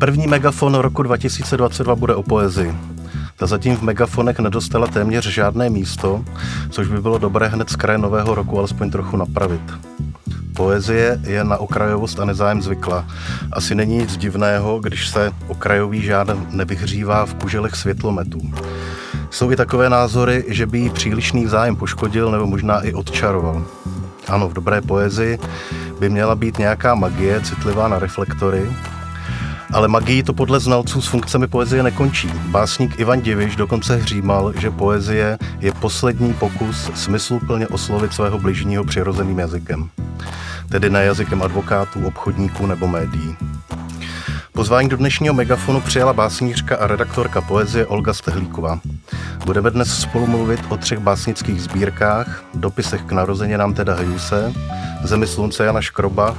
První 0.00 0.26
megafon 0.26 0.74
roku 0.74 1.02
2022 1.02 1.94
bude 1.94 2.14
o 2.14 2.22
poezii. 2.22 2.74
Ta 3.36 3.46
zatím 3.46 3.76
v 3.76 3.82
megafonech 3.82 4.38
nedostala 4.38 4.86
téměř 4.86 5.26
žádné 5.26 5.70
místo, 5.70 6.24
což 6.70 6.88
by 6.88 7.00
bylo 7.00 7.18
dobré 7.18 7.48
hned 7.48 7.70
z 7.70 7.76
kraje 7.76 7.98
nového 7.98 8.34
roku 8.34 8.58
alespoň 8.58 8.90
trochu 8.90 9.16
napravit. 9.16 9.60
Poezie 10.56 11.20
je 11.22 11.44
na 11.44 11.56
okrajovost 11.56 12.20
a 12.20 12.24
nezájem 12.24 12.62
zvykla. 12.62 13.06
Asi 13.52 13.74
není 13.74 13.96
nic 13.96 14.16
divného, 14.16 14.80
když 14.80 15.08
se 15.08 15.32
okrajový 15.48 16.02
žáden 16.02 16.46
nevyhřívá 16.50 17.26
v 17.26 17.34
kuželech 17.34 17.74
světlometů. 17.74 18.40
Jsou 19.30 19.50
i 19.50 19.56
takové 19.56 19.90
názory, 19.90 20.44
že 20.48 20.66
by 20.66 20.78
jí 20.78 20.90
přílišný 20.90 21.46
zájem 21.46 21.76
poškodil 21.76 22.30
nebo 22.30 22.46
možná 22.46 22.80
i 22.80 22.92
odčaroval. 22.92 23.64
Ano, 24.28 24.48
v 24.48 24.52
dobré 24.52 24.80
poezii 24.80 25.38
by 26.00 26.08
měla 26.08 26.34
být 26.34 26.58
nějaká 26.58 26.94
magie 26.94 27.40
citlivá 27.40 27.88
na 27.88 27.98
reflektory, 27.98 28.70
ale 29.72 29.88
magii 29.88 30.22
to 30.22 30.32
podle 30.32 30.60
znalců 30.60 31.00
s 31.00 31.06
funkcemi 31.06 31.46
poezie 31.46 31.82
nekončí. 31.82 32.28
Básník 32.34 32.98
Ivan 33.00 33.20
Diviš 33.20 33.56
dokonce 33.56 33.96
hřímal, 33.96 34.52
že 34.58 34.70
poezie 34.70 35.38
je 35.60 35.72
poslední 35.72 36.34
pokus 36.34 36.90
smysluplně 36.94 37.68
oslovit 37.68 38.12
svého 38.12 38.38
bližního 38.38 38.84
přirozeným 38.84 39.38
jazykem. 39.38 39.90
Tedy 40.68 40.90
ne 40.90 41.04
jazykem 41.04 41.42
advokátů, 41.42 42.06
obchodníků 42.06 42.66
nebo 42.66 42.86
médií. 42.86 43.36
Pozvání 44.52 44.88
do 44.88 44.96
dnešního 44.96 45.34
megafonu 45.34 45.80
přijala 45.80 46.12
básnířka 46.12 46.76
a 46.76 46.86
redaktorka 46.86 47.40
poezie 47.40 47.86
Olga 47.86 48.14
Stehlíková. 48.14 48.80
Budeme 49.44 49.70
dnes 49.70 50.00
spolu 50.00 50.26
mluvit 50.26 50.60
o 50.68 50.76
třech 50.76 50.98
básnických 50.98 51.62
sbírkách, 51.62 52.44
dopisech 52.54 53.02
k 53.02 53.12
narozeninám 53.12 53.74
Teda 53.74 53.94
Hejuse, 53.94 54.52
Zemi 55.02 55.26
slunce 55.26 55.64
Jana 55.64 55.80
Škroba 55.80 56.36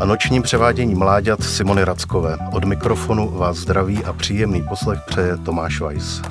a 0.00 0.04
nočním 0.04 0.42
převádění 0.42 0.94
mláďat 0.94 1.42
Simony 1.42 1.84
Rackové. 1.84 2.36
Od 2.52 2.64
mikrofonu 2.64 3.30
vás 3.30 3.56
zdraví 3.56 4.04
a 4.04 4.12
příjemný 4.12 4.62
poslech 4.68 5.00
přeje 5.06 5.36
Tomáš 5.36 5.80
Weiss. 5.80 6.22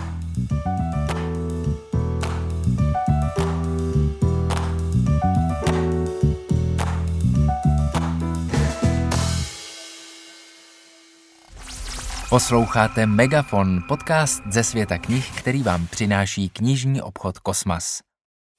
Posloucháte 12.32 13.06
Megafon, 13.06 13.84
podcast 13.88 14.44
ze 14.52 14.64
světa 14.64 14.98
knih, 14.98 15.32
který 15.38 15.64
vám 15.64 15.88
přináší 15.88 16.50
knižní 16.50 17.02
obchod 17.02 17.40
Kosmas. 17.40 18.00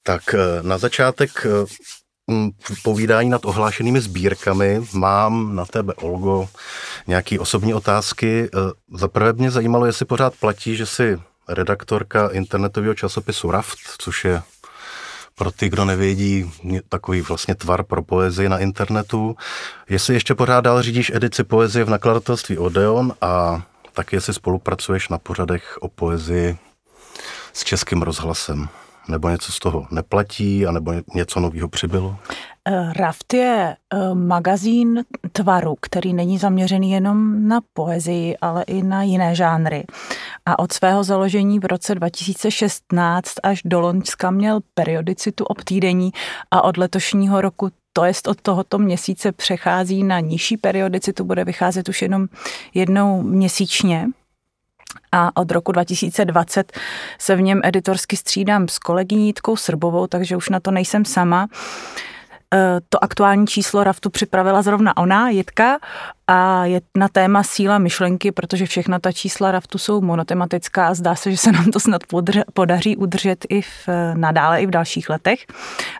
Tak 0.03 0.33
eh, 0.33 0.63
na 0.63 0.77
začátek 0.77 1.45
eh, 1.45 1.49
povídání 2.83 3.29
nad 3.29 3.45
ohlášenými 3.45 4.01
sbírkami 4.01 4.81
mám 4.93 5.55
na 5.55 5.65
tebe, 5.65 5.93
Olgo, 5.93 6.49
nějaké 7.07 7.39
osobní 7.39 7.73
otázky. 7.73 8.49
Eh, 8.55 8.57
za 8.97 9.07
prvé 9.07 9.33
mě 9.33 9.51
zajímalo, 9.51 9.85
jestli 9.85 10.05
pořád 10.05 10.33
platí, 10.35 10.75
že 10.75 10.85
jsi 10.85 11.19
redaktorka 11.49 12.27
internetového 12.27 12.93
časopisu 12.93 13.51
Raft, 13.51 13.79
což 13.97 14.25
je 14.25 14.41
pro 15.35 15.51
ty, 15.51 15.69
kdo 15.69 15.85
nevědí, 15.85 16.51
takový 16.89 17.21
vlastně 17.21 17.55
tvar 17.55 17.83
pro 17.83 18.03
poezii 18.03 18.49
na 18.49 18.59
internetu. 18.59 19.35
Jestli 19.89 20.13
ještě 20.13 20.35
pořád 20.35 20.61
dál 20.61 20.81
řídíš 20.81 21.11
edici 21.15 21.43
poezie 21.43 21.85
v 21.85 21.89
nakladatelství 21.89 22.57
Odeon 22.57 23.13
a 23.21 23.61
tak 23.93 24.13
jestli 24.13 24.33
spolupracuješ 24.33 25.09
na 25.09 25.17
pořadech 25.17 25.77
o 25.81 25.87
poezii 25.87 26.57
s 27.53 27.63
českým 27.63 28.01
rozhlasem 28.01 28.69
nebo 29.07 29.29
něco 29.29 29.51
z 29.51 29.59
toho 29.59 29.87
neplatí, 29.91 30.65
anebo 30.65 30.93
něco 31.13 31.39
nového 31.39 31.67
přibylo? 31.67 32.17
Raft 32.93 33.33
je 33.33 33.75
eh, 33.93 34.13
magazín 34.13 35.03
tvaru, 35.31 35.75
který 35.81 36.13
není 36.13 36.37
zaměřený 36.37 36.91
jenom 36.91 37.47
na 37.47 37.59
poezii, 37.73 38.37
ale 38.37 38.63
i 38.63 38.83
na 38.83 39.03
jiné 39.03 39.35
žánry. 39.35 39.83
A 40.45 40.59
od 40.59 40.73
svého 40.73 41.03
založení 41.03 41.59
v 41.59 41.65
roce 41.65 41.95
2016 41.95 43.33
až 43.43 43.61
do 43.65 43.79
Loňska 43.79 44.31
měl 44.31 44.59
periodicitu 44.73 45.43
obtýdení 45.43 46.11
a 46.51 46.63
od 46.63 46.77
letošního 46.77 47.41
roku 47.41 47.69
to 47.93 48.05
jest 48.05 48.27
od 48.27 48.41
tohoto 48.41 48.77
měsíce 48.77 49.31
přechází 49.31 50.03
na 50.03 50.19
nižší 50.19 50.57
periodicitu, 50.57 51.23
bude 51.23 51.45
vycházet 51.45 51.89
už 51.89 52.01
jenom 52.01 52.27
jednou 52.73 53.21
měsíčně 53.21 54.07
a 55.11 55.37
od 55.37 55.51
roku 55.51 55.71
2020 55.71 56.73
se 57.19 57.35
v 57.35 57.41
něm 57.41 57.61
editorsky 57.63 58.17
střídám 58.17 58.67
s 58.67 58.79
kolegyní 58.79 59.27
Jitkou 59.27 59.55
Srbovou, 59.55 60.07
takže 60.07 60.37
už 60.37 60.49
na 60.49 60.59
to 60.59 60.71
nejsem 60.71 61.05
sama. 61.05 61.47
E, 62.53 62.81
to 62.89 63.03
aktuální 63.03 63.47
číslo 63.47 63.83
Raftu 63.83 64.09
připravila 64.09 64.61
zrovna 64.61 64.97
ona, 64.97 65.29
Jitka, 65.29 65.77
a 66.27 66.65
je 66.65 66.81
na 66.97 67.07
téma 67.07 67.43
síla 67.43 67.77
myšlenky, 67.77 68.31
protože 68.31 68.65
všechna 68.65 68.99
ta 68.99 69.11
čísla 69.11 69.51
Raftu 69.51 69.77
jsou 69.77 70.01
monotematická 70.01 70.87
a 70.87 70.93
zdá 70.93 71.15
se, 71.15 71.31
že 71.31 71.37
se 71.37 71.51
nám 71.51 71.65
to 71.65 71.79
snad 71.79 72.01
podaří 72.53 72.97
udržet 72.97 73.45
i 73.49 73.61
v, 73.61 73.89
nadále 74.13 74.61
i 74.61 74.65
v 74.65 74.69
dalších 74.69 75.09
letech. 75.09 75.39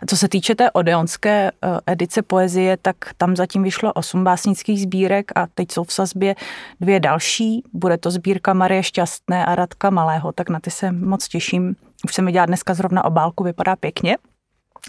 Co 0.06 0.16
se 0.16 0.28
týče 0.28 0.54
té 0.54 0.70
odeonské 0.70 1.30
e, 1.30 1.52
edice 1.86 2.22
poezie, 2.22 2.76
tak 2.76 2.96
tam 3.16 3.36
zatím 3.36 3.62
vyšlo 3.62 3.92
osm 3.92 4.24
básnických 4.24 4.82
sbírek 4.82 5.32
a 5.34 5.46
teď 5.54 5.72
jsou 5.72 5.84
v 5.84 5.92
sazbě 5.92 6.34
dvě 6.80 7.00
další. 7.00 7.62
Bude 7.72 7.98
to 7.98 8.10
sbírka 8.10 8.54
Marie 8.54 8.82
Šťastné 8.82 9.46
a 9.46 9.54
Radka 9.54 9.90
Malého, 9.90 10.32
tak 10.32 10.50
na 10.50 10.60
ty 10.60 10.70
se 10.70 10.92
moc 10.92 11.28
těším. 11.28 11.76
Už 12.04 12.14
jsem 12.14 12.26
viděla 12.26 12.46
dneska 12.46 12.74
zrovna 12.74 13.04
obálku, 13.04 13.44
vypadá 13.44 13.76
pěkně. 13.76 14.16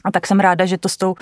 A 0.04 0.12
tak 0.12 0.28
jsem 0.28 0.40
ráda, 0.40 0.66
že 0.66 0.78
to 0.78 0.90
s 0.90 0.98
tou 0.98 1.16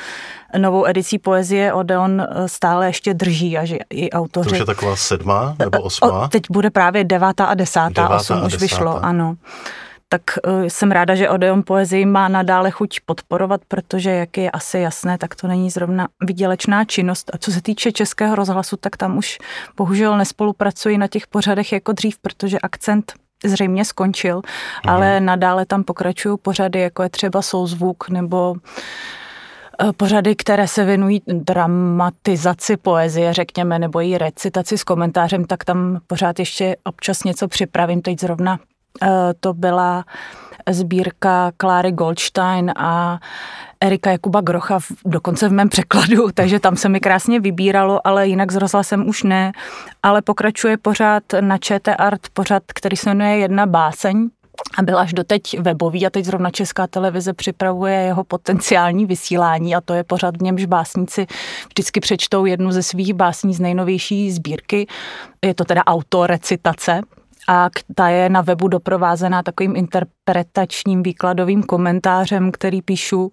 novou 0.57 0.85
edicí 0.85 1.19
poezie 1.19 1.73
Odeon 1.73 2.21
eh, 2.21 2.49
stále 2.49 2.85
ještě 2.85 3.13
drží 3.13 3.57
a 3.57 3.65
že 3.65 3.77
i 3.89 4.11
autoři... 4.11 4.49
To 4.49 4.55
už 4.55 4.59
je 4.59 4.65
taková 4.65 4.95
sedma 4.95 5.55
nebo 5.59 5.81
osma? 5.81 6.21
O, 6.21 6.27
teď 6.27 6.43
bude 6.51 6.69
právě 6.69 7.03
devátá 7.03 7.45
a 7.45 7.53
desátá, 7.53 8.01
devátá 8.01 8.15
osm 8.15 8.37
a 8.37 8.45
už 8.45 8.51
desátá. 8.51 8.65
vyšlo, 8.65 9.05
ano. 9.05 9.35
Tak 10.09 10.21
jsem 10.67 10.91
ráda, 10.91 11.15
že 11.15 11.29
Odeon 11.29 11.63
poezii 11.63 12.05
má 12.05 12.27
nadále 12.27 12.71
chuť 12.71 12.99
podporovat, 13.05 13.61
protože, 13.67 14.09
jak 14.09 14.37
je 14.37 14.51
asi 14.51 14.79
jasné, 14.79 15.17
tak 15.17 15.35
to 15.35 15.47
není 15.47 15.69
zrovna 15.69 16.07
vydělečná 16.21 16.85
činnost. 16.85 17.31
A 17.33 17.37
co 17.37 17.51
se 17.51 17.61
týče 17.61 17.91
Českého 17.91 18.35
rozhlasu, 18.35 18.77
tak 18.77 18.97
tam 18.97 19.17
už 19.17 19.37
bohužel 19.77 20.17
nespolupracuji 20.17 20.97
na 20.97 21.07
těch 21.07 21.27
pořadech 21.27 21.71
jako 21.71 21.91
dřív, 21.91 22.17
protože 22.19 22.59
akcent 22.59 23.13
zřejmě 23.43 23.85
skončil, 23.85 24.35
mhm. 24.35 24.95
ale 24.95 25.19
nadále 25.19 25.65
tam 25.65 25.83
pokračují 25.83 26.37
pořady, 26.41 26.79
jako 26.79 27.03
je 27.03 27.09
třeba 27.09 27.41
Souzvuk 27.41 28.09
nebo 28.09 28.55
eh, 29.81 29.93
pořady, 29.97 30.35
které 30.35 30.67
se 30.67 30.85
věnují 30.85 31.21
dramatizaci 31.27 32.77
poezie, 32.77 33.33
řekněme, 33.33 33.79
nebo 33.79 33.99
její 33.99 34.17
recitaci 34.17 34.77
s 34.77 34.83
komentářem, 34.83 35.45
tak 35.45 35.63
tam 35.63 35.99
pořád 36.07 36.39
ještě 36.39 36.75
občas 36.83 37.23
něco 37.23 37.47
připravím. 37.47 38.01
Teď 38.01 38.19
zrovna 38.19 38.59
eh, 39.01 39.07
to 39.39 39.53
byla 39.53 40.05
sbírka 40.69 41.51
Kláry 41.57 41.91
Goldstein 41.91 42.71
a 42.75 43.19
Erika 43.81 44.11
Jakuba 44.11 44.41
Grocha, 44.41 44.79
dokonce 45.05 45.49
v 45.49 45.51
mém 45.51 45.69
překladu, 45.69 46.31
takže 46.33 46.59
tam 46.59 46.75
se 46.75 46.89
mi 46.89 46.99
krásně 46.99 47.39
vybíralo, 47.39 48.07
ale 48.07 48.27
jinak 48.27 48.51
s 48.51 48.55
rozhlasem 48.55 49.07
už 49.07 49.23
ne. 49.23 49.51
Ale 50.03 50.21
pokračuje 50.21 50.77
pořád 50.77 51.23
na 51.41 51.57
ČT 51.57 51.95
Art, 51.97 52.21
pořád, 52.33 52.63
který 52.75 52.97
se 52.97 53.09
jmenuje 53.09 53.37
Jedna 53.37 53.65
báseň, 53.65 54.29
a 54.77 54.81
byl 54.81 54.99
až 54.99 55.13
doteď 55.13 55.59
webový 55.59 56.05
a 56.05 56.09
teď 56.09 56.25
zrovna 56.25 56.49
Česká 56.49 56.87
televize 56.87 57.33
připravuje 57.33 57.93
jeho 57.93 58.23
potenciální 58.23 59.05
vysílání 59.05 59.75
a 59.75 59.81
to 59.81 59.93
je 59.93 60.03
pořád 60.03 60.37
v 60.37 60.41
němž 60.41 60.65
básníci 60.65 61.27
vždycky 61.67 61.99
přečtou 61.99 62.45
jednu 62.45 62.71
ze 62.71 62.83
svých 62.83 63.13
básní 63.13 63.53
z 63.53 63.59
nejnovější 63.59 64.31
sbírky. 64.31 64.87
Je 65.45 65.53
to 65.53 65.65
teda 65.65 65.83
autorecitace, 65.85 67.01
a 67.47 67.69
ta 67.95 68.07
je 68.07 68.29
na 68.29 68.41
webu 68.41 68.67
doprovázená 68.67 69.43
takovým 69.43 69.75
interpretačním 69.75 71.03
výkladovým 71.03 71.63
komentářem, 71.63 72.51
který 72.51 72.81
píšu 72.81 73.31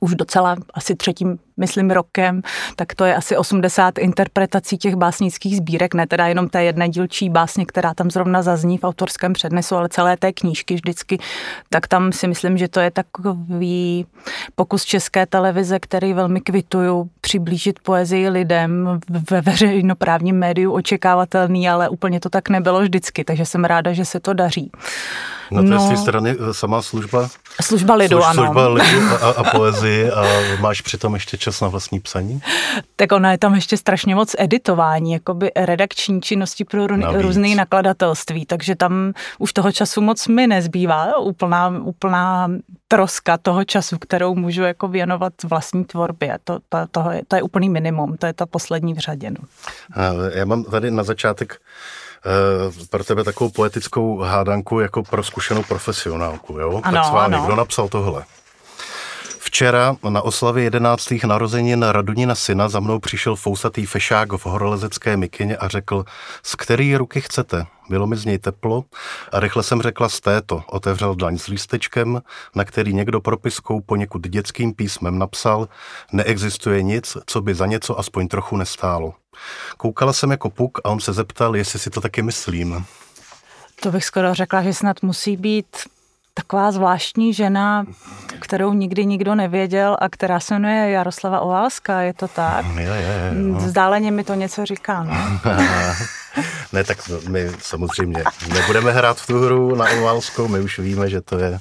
už 0.00 0.14
docela 0.14 0.56
asi 0.74 0.96
třetím 0.96 1.38
myslím, 1.56 1.90
rokem, 1.90 2.42
tak 2.76 2.94
to 2.94 3.04
je 3.04 3.16
asi 3.16 3.36
80 3.36 3.98
interpretací 3.98 4.78
těch 4.78 4.94
básnických 4.94 5.56
sbírek, 5.56 5.94
ne 5.94 6.06
teda 6.06 6.26
jenom 6.26 6.48
té 6.48 6.64
jedné 6.64 6.88
dílčí 6.88 7.30
básně, 7.30 7.66
která 7.66 7.94
tam 7.94 8.10
zrovna 8.10 8.42
zazní 8.42 8.78
v 8.78 8.84
autorském 8.84 9.32
přednesu, 9.32 9.76
ale 9.76 9.88
celé 9.88 10.16
té 10.16 10.32
knížky 10.32 10.74
vždycky, 10.74 11.18
tak 11.70 11.86
tam 11.86 12.12
si 12.12 12.28
myslím, 12.28 12.58
že 12.58 12.68
to 12.68 12.80
je 12.80 12.90
takový 12.90 14.06
pokus 14.54 14.84
české 14.84 15.26
televize, 15.26 15.78
který 15.78 16.12
velmi 16.12 16.40
kvituju, 16.40 17.10
přiblížit 17.20 17.80
poezii 17.80 18.28
lidem 18.28 19.00
ve 19.30 19.40
veřejnoprávním 19.40 20.36
médiu 20.36 20.72
očekávatelný, 20.72 21.68
ale 21.68 21.88
úplně 21.88 22.20
to 22.20 22.28
tak 22.28 22.48
nebylo 22.48 22.80
vždycky, 22.80 23.24
takže 23.24 23.46
jsem 23.46 23.64
ráda, 23.64 23.92
že 23.92 24.04
se 24.04 24.20
to 24.20 24.32
daří. 24.32 24.70
Na 25.50 25.62
té 25.62 25.68
no, 25.68 25.96
strany 25.96 26.36
eh, 26.50 26.54
sama 26.54 26.82
služba? 26.82 27.28
Služba 27.62 27.94
lidu, 27.94 28.16
služ, 28.16 28.26
ano. 28.26 28.42
Služba 28.42 28.68
lidu 28.68 29.00
a, 29.22 29.28
a 29.28 29.44
poezii 29.44 30.10
a 30.10 30.24
máš 30.60 30.80
přitom 30.80 31.14
ještě 31.14 31.36
čas 31.46 31.60
na 31.60 31.68
vlastní 31.68 32.00
psaní? 32.00 32.42
Tak 32.96 33.12
ona 33.12 33.32
je 33.32 33.38
tam 33.38 33.54
ještě 33.54 33.76
strašně 33.76 34.14
moc 34.14 34.34
editování, 34.38 35.12
jakoby 35.12 35.50
redakční 35.56 36.22
činnosti 36.22 36.64
pro 36.64 36.86
různé 37.22 37.54
nakladatelství, 37.54 38.46
takže 38.46 38.74
tam 38.74 39.12
už 39.38 39.52
toho 39.52 39.72
času 39.72 40.00
moc 40.00 40.28
mi 40.28 40.46
nezbývá, 40.46 41.18
úplná, 41.18 41.68
úplná 41.68 42.48
troska 42.88 43.38
toho 43.38 43.64
času, 43.64 43.98
kterou 43.98 44.34
můžu 44.34 44.62
jako 44.62 44.88
věnovat 44.88 45.32
vlastní 45.44 45.84
tvorbě. 45.84 46.38
To, 46.44 46.58
to, 46.68 46.78
to, 46.90 47.10
je, 47.10 47.22
to 47.28 47.36
je 47.36 47.42
úplný 47.42 47.68
minimum, 47.68 48.16
to 48.16 48.26
je 48.26 48.32
ta 48.32 48.46
poslední 48.46 48.94
v 48.94 48.98
řadě. 48.98 49.30
No. 49.30 49.46
Já 50.34 50.44
mám 50.44 50.64
tady 50.64 50.90
na 50.90 51.02
začátek 51.02 51.60
uh, 52.26 52.86
pro 52.90 53.04
tebe 53.04 53.24
takovou 53.24 53.50
poetickou 53.50 54.18
hádanku 54.18 54.80
jako 54.80 55.02
pro 55.02 55.22
zkušenou 55.22 55.62
profesionálku. 55.62 56.58
Jo? 56.58 56.80
Ano, 56.82 56.98
tak 56.98 57.06
s 57.06 57.10
vámi, 57.10 57.34
ano. 57.34 57.46
kdo 57.46 57.56
napsal 57.56 57.88
tohle? 57.88 58.24
Včera 59.46 59.96
na 60.08 60.22
oslavě 60.22 60.64
11. 60.64 61.14
narozenin 61.26 61.82
Radunina 61.82 62.34
syna 62.34 62.68
za 62.68 62.80
mnou 62.80 62.98
přišel 62.98 63.36
fousatý 63.36 63.86
fešák 63.86 64.32
v 64.32 64.46
horolezecké 64.46 65.16
mikině 65.16 65.56
a 65.56 65.68
řekl, 65.68 66.04
z 66.42 66.54
který 66.54 66.96
ruky 66.96 67.20
chcete? 67.20 67.66
Bylo 67.88 68.06
mi 68.06 68.16
z 68.16 68.24
něj 68.24 68.38
teplo 68.38 68.84
a 69.32 69.40
rychle 69.40 69.62
jsem 69.62 69.82
řekla 69.82 70.08
z 70.08 70.20
této. 70.20 70.62
Otevřel 70.66 71.14
daň 71.14 71.38
s 71.38 71.46
lístečkem, 71.46 72.22
na 72.54 72.64
který 72.64 72.94
někdo 72.94 73.20
propiskou 73.20 73.80
poněkud 73.80 74.28
dětským 74.28 74.74
písmem 74.74 75.18
napsal, 75.18 75.68
neexistuje 76.12 76.82
nic, 76.82 77.16
co 77.26 77.40
by 77.40 77.54
za 77.54 77.66
něco 77.66 77.98
aspoň 77.98 78.28
trochu 78.28 78.56
nestálo. 78.56 79.14
Koukala 79.76 80.12
jsem 80.12 80.30
jako 80.30 80.50
puk 80.50 80.78
a 80.84 80.88
on 80.88 81.00
se 81.00 81.12
zeptal, 81.12 81.56
jestli 81.56 81.78
si 81.78 81.90
to 81.90 82.00
taky 82.00 82.22
myslím. 82.22 82.84
To 83.80 83.92
bych 83.92 84.04
skoro 84.04 84.34
řekla, 84.34 84.62
že 84.62 84.74
snad 84.74 85.02
musí 85.02 85.36
být 85.36 85.66
taková 86.36 86.72
zvláštní 86.72 87.34
žena, 87.34 87.86
kterou 88.40 88.72
nikdy 88.72 89.06
nikdo 89.06 89.34
nevěděl 89.34 89.96
a 90.00 90.08
která 90.08 90.40
se 90.40 90.54
jmenuje 90.54 90.90
Jaroslava 90.90 91.40
Oválská, 91.40 92.00
je 92.00 92.14
to 92.14 92.28
tak? 92.28 92.66
Je, 92.76 92.82
je, 92.82 92.90
je, 92.90 93.30
no. 93.32 93.60
Zdáleně 93.60 94.10
mi 94.10 94.24
to 94.24 94.34
něco 94.34 94.66
říká, 94.66 95.04
no. 95.04 95.40
ne, 96.72 96.84
tak 96.84 96.98
my 97.28 97.50
samozřejmě 97.58 98.24
nebudeme 98.54 98.92
hrát 98.92 99.20
v 99.20 99.26
tu 99.26 99.38
hru 99.40 99.74
na 99.74 99.84
Oválskou, 99.90 100.48
my 100.48 100.60
už 100.60 100.78
víme, 100.78 101.10
že 101.10 101.20
to 101.20 101.38
je 101.38 101.58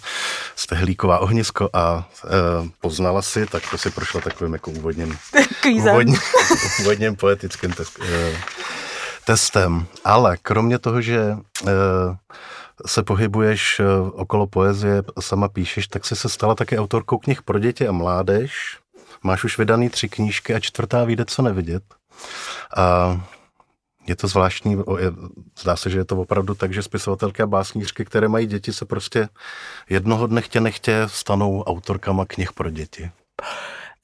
stehlíková 0.55 1.19
ohnisko 1.19 1.69
a 1.73 2.07
e, 2.25 2.29
poznala 2.81 3.21
si, 3.21 3.45
tak 3.45 3.63
to 3.71 3.77
si 3.77 3.89
prošla 3.89 4.21
takovým 4.21 4.53
jako 4.53 4.71
úvodním, 4.71 5.17
úvodním, 5.75 6.19
úvodním 6.81 7.15
poetickým 7.15 7.71
tes, 7.71 7.87
e, 8.09 8.33
testem. 9.25 9.85
Ale 10.05 10.37
kromě 10.37 10.79
toho, 10.79 11.01
že 11.01 11.19
e, 11.19 11.71
se 12.85 13.03
pohybuješ 13.03 13.81
okolo 14.13 14.47
poezie, 14.47 15.03
sama 15.19 15.47
píšeš, 15.47 15.87
tak 15.87 16.05
jsi 16.05 16.15
se 16.15 16.29
stala 16.29 16.55
také 16.55 16.79
autorkou 16.79 17.17
knih 17.17 17.41
pro 17.41 17.59
děti 17.59 17.87
a 17.87 17.91
mládež. 17.91 18.77
Máš 19.23 19.43
už 19.43 19.57
vydaný 19.57 19.89
tři 19.89 20.09
knížky 20.09 20.53
a 20.53 20.59
čtvrtá 20.59 21.03
vyjde 21.03 21.25
co 21.25 21.41
nevidět. 21.41 21.83
A 22.77 23.19
je 24.07 24.15
to 24.15 24.27
zvláštní, 24.27 24.77
zdá 25.59 25.75
se, 25.75 25.89
že 25.89 25.97
je 25.97 26.05
to 26.05 26.17
opravdu 26.17 26.55
tak, 26.55 26.73
že 26.73 26.83
spisovatelky 26.83 27.41
a 27.41 27.47
básnířky, 27.47 28.05
které 28.05 28.27
mají 28.27 28.47
děti, 28.47 28.73
se 28.73 28.85
prostě 28.85 29.29
jednoho 29.89 30.27
dne 30.27 30.41
chtě 30.41 30.59
nechtě 30.59 31.03
stanou 31.07 31.63
autorkama 31.63 32.25
knih 32.25 32.53
pro 32.53 32.69
děti. 32.69 33.11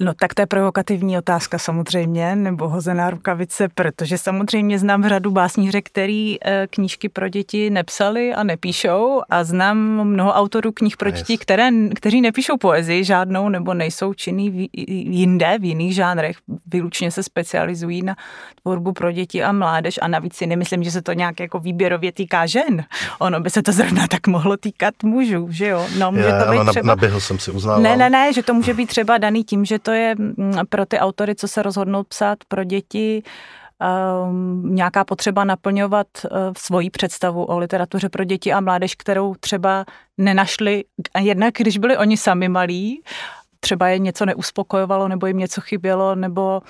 No 0.02 0.14
tak 0.14 0.34
to 0.34 0.42
je 0.42 0.46
provokativní 0.46 1.18
otázka 1.18 1.58
samozřejmě, 1.58 2.36
nebo 2.36 2.70
hozená 2.70 3.10
rukavice, 3.10 3.68
protože 3.76 4.18
samozřejmě 4.18 4.80
znám 4.80 5.10
řadu 5.10 5.32
básnířek, 5.32 5.86
který 5.86 6.38
eh, 6.46 6.68
knížky 6.70 7.10
pro 7.10 7.30
děti 7.30 7.70
nepsali 7.70 8.34
a 8.34 8.44
nepíšou 8.44 9.22
a 9.30 9.44
znám 9.44 9.78
mnoho 10.04 10.34
autorů 10.34 10.72
knih 10.72 10.98
pro 10.98 11.12
děti, 11.12 11.38
které, 11.38 11.70
kteří 11.96 12.22
nepíšou 12.22 12.58
poezii 12.58 13.04
žádnou 13.04 13.50
nebo 13.50 13.74
nejsou 13.74 14.14
činný 14.14 14.50
v, 14.50 14.70
jinde, 15.18 15.58
v 15.60 15.64
jiných 15.64 15.96
žánrech, 15.96 16.38
výlučně 16.66 17.12
se 17.12 17.24
specializují 17.24 18.02
na 18.02 18.16
tvorbu 18.62 18.94
pro 18.94 19.12
děti 19.12 19.44
a 19.44 19.52
mládež 19.52 20.00
a 20.02 20.08
navíc 20.08 20.36
si 20.36 20.48
nemyslím, 20.48 20.84
že 20.84 20.92
se 20.92 21.02
to 21.02 21.14
nějak 21.14 21.40
jako 21.40 21.60
výběrově 21.60 22.12
týká 22.12 22.46
žen. 22.46 22.84
Ono 23.20 23.40
by 23.40 23.50
se 23.50 23.62
to 23.62 23.72
zrovna 23.72 24.08
tak 24.08 24.28
mohlo 24.28 24.58
týkat 24.58 24.94
mužů, 25.04 25.48
že 25.52 25.68
jo? 25.68 25.88
No, 25.98 26.12
může 26.12 26.24
Já, 26.24 26.46
to 26.46 26.52
být 26.52 26.70
třeba... 26.70 26.88
Naběhl 26.88 27.20
jsem 27.20 27.40
si 27.40 27.52
uznával. 27.52 27.82
Ne, 27.82 27.98
ne, 27.98 28.10
ne, 28.10 28.34
že 28.34 28.44
to 28.44 28.54
může 28.54 28.74
být 28.74 28.88
třeba 28.88 29.18
daný 29.18 29.44
tím, 29.44 29.66
že 29.66 29.80
to 29.80 29.91
je 29.92 30.16
mm, 30.18 30.54
pro 30.70 30.86
ty 30.86 31.00
autory, 31.00 31.36
co 31.36 31.48
se 31.48 31.62
rozhodnou 31.64 32.04
psát 32.04 32.38
pro 32.48 32.64
děti, 32.64 33.24
um, 34.26 34.76
nějaká 34.76 35.06
potřeba 35.06 35.44
naplňovat 35.44 36.08
uh, 36.24 36.38
svoji 36.58 36.90
představu 36.90 37.44
o 37.44 37.58
literatuře 37.58 38.10
pro 38.10 38.24
děti 38.24 38.54
a 38.54 38.62
mládež, 38.62 38.96
kterou 38.96 39.36
třeba 39.40 39.86
nenašli, 40.18 40.84
jednak 41.20 41.54
když 41.58 41.78
byli 41.78 41.98
oni 41.98 42.18
sami 42.18 42.50
malí, 42.50 43.02
třeba 43.60 43.88
je 43.88 44.00
něco 44.00 44.26
neuspokojovalo, 44.26 45.08
nebo 45.08 45.28
jim 45.28 45.38
něco 45.38 45.62
chybělo, 45.62 46.16
nebo 46.16 46.62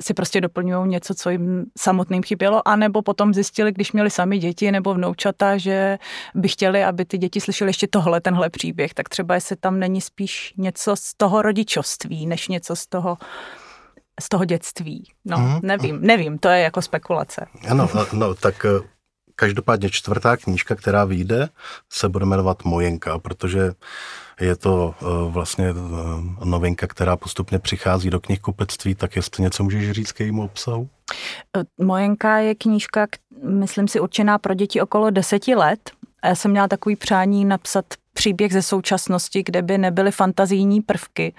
si 0.00 0.14
prostě 0.14 0.40
doplňují 0.40 0.88
něco, 0.88 1.14
co 1.14 1.30
jim 1.30 1.64
samotným 1.78 2.22
chybělo, 2.22 2.68
anebo 2.68 3.02
potom 3.02 3.34
zjistili, 3.34 3.72
když 3.72 3.92
měli 3.92 4.10
sami 4.10 4.38
děti 4.38 4.72
nebo 4.72 4.94
vnoučata, 4.94 5.56
že 5.56 5.98
by 6.34 6.48
chtěli, 6.48 6.84
aby 6.84 7.04
ty 7.04 7.18
děti 7.18 7.40
slyšely 7.40 7.68
ještě 7.68 7.86
tohle, 7.86 8.20
tenhle 8.20 8.50
příběh, 8.50 8.94
tak 8.94 9.08
třeba 9.08 9.34
jestli 9.34 9.56
tam 9.56 9.78
není 9.78 10.00
spíš 10.00 10.54
něco 10.56 10.96
z 10.96 11.14
toho 11.14 11.42
rodičovství, 11.42 12.26
než 12.26 12.48
něco 12.48 12.76
z 12.76 12.86
toho 12.86 13.16
z 14.20 14.28
toho 14.28 14.44
dětství. 14.44 15.12
No, 15.24 15.36
mm-hmm. 15.36 15.60
nevím, 15.62 15.98
nevím, 16.00 16.38
to 16.38 16.48
je 16.48 16.60
jako 16.60 16.82
spekulace. 16.82 17.46
Ano, 17.68 17.88
no, 17.94 18.06
no 18.12 18.34
tak 18.34 18.64
eh, 18.64 18.88
každopádně 19.36 19.90
čtvrtá 19.90 20.36
knížka, 20.36 20.74
která 20.74 21.04
vyjde, 21.04 21.48
se 21.90 22.08
bude 22.08 22.26
jmenovat 22.26 22.64
Mojenka, 22.64 23.18
protože 23.18 23.72
je 24.40 24.56
to 24.56 24.94
uh, 25.02 25.32
vlastně 25.32 25.70
uh, 25.70 26.44
novinka, 26.44 26.86
která 26.86 27.16
postupně 27.16 27.58
přichází 27.58 28.10
do 28.10 28.20
knihkupectví, 28.20 28.94
tak 28.94 29.16
jestli 29.16 29.42
něco 29.42 29.64
můžeš 29.64 29.90
říct 29.90 30.12
k 30.12 30.20
jejímu 30.20 30.44
obsahu? 30.44 30.88
Mojenka 31.80 32.38
je 32.38 32.54
knížka, 32.54 33.06
myslím 33.42 33.88
si, 33.88 34.00
určená 34.00 34.38
pro 34.38 34.54
děti 34.54 34.80
okolo 34.80 35.10
deseti 35.10 35.54
let. 35.54 35.90
Já 36.24 36.34
jsem 36.34 36.50
měla 36.50 36.68
takový 36.68 36.96
přání 36.96 37.44
napsat 37.44 37.84
příběh 38.12 38.52
ze 38.52 38.62
současnosti, 38.62 39.42
kde 39.42 39.62
by 39.62 39.78
nebyly 39.78 40.10
fantazijní 40.10 40.80
prvky, 40.80 41.34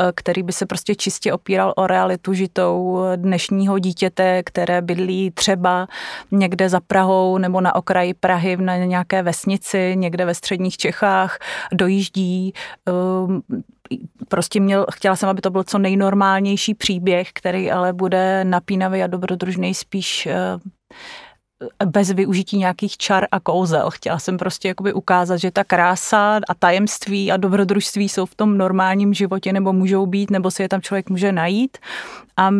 eh, 0.00 0.12
který 0.14 0.42
by 0.42 0.52
se 0.52 0.66
prostě 0.66 0.94
čistě 0.94 1.32
opíral 1.32 1.72
o 1.76 1.86
realitu 1.86 2.32
žitou 2.32 3.00
dnešního 3.16 3.78
dítěte, 3.78 4.42
které 4.42 4.82
bydlí 4.82 5.30
třeba 5.30 5.88
někde 6.30 6.68
za 6.68 6.80
Prahou 6.80 7.38
nebo 7.38 7.60
na 7.60 7.74
okraji 7.74 8.14
Prahy 8.14 8.56
na 8.56 8.76
nějaké 8.76 9.22
vesnici, 9.22 9.92
někde 9.96 10.24
ve 10.24 10.34
středních 10.34 10.76
Čechách, 10.76 11.38
dojíždí. 11.72 12.54
Ehm, 12.86 13.42
prostě 14.28 14.60
měl, 14.60 14.86
chtěla 14.92 15.16
jsem, 15.16 15.28
aby 15.28 15.40
to 15.40 15.50
byl 15.50 15.64
co 15.64 15.78
nejnormálnější 15.78 16.74
příběh, 16.74 17.28
který 17.32 17.70
ale 17.70 17.92
bude 17.92 18.44
napínavý 18.44 19.02
a 19.02 19.06
dobrodružný 19.06 19.74
spíš 19.74 20.26
eh, 20.26 20.34
bez 21.84 22.10
využití 22.10 22.58
nějakých 22.58 22.96
čar 22.96 23.26
a 23.32 23.40
kouzel. 23.40 23.90
Chtěla 23.90 24.18
jsem 24.18 24.36
prostě 24.36 24.68
jakoby 24.68 24.92
ukázat, 24.92 25.36
že 25.36 25.50
ta 25.50 25.64
krása 25.64 26.40
a 26.48 26.54
tajemství 26.54 27.32
a 27.32 27.36
dobrodružství 27.36 28.08
jsou 28.08 28.26
v 28.26 28.34
tom 28.34 28.58
normálním 28.58 29.14
životě 29.14 29.52
nebo 29.52 29.72
můžou 29.72 30.06
být, 30.06 30.30
nebo 30.30 30.50
si 30.50 30.62
je 30.62 30.68
tam 30.68 30.82
člověk 30.82 31.10
může 31.10 31.32
najít. 31.32 31.78
A 32.36 32.50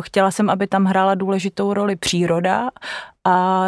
chtěla 0.00 0.30
jsem, 0.30 0.50
aby 0.50 0.66
tam 0.66 0.84
hrála 0.84 1.14
důležitou 1.14 1.74
roli 1.74 1.96
příroda 1.96 2.70
a 3.26 3.66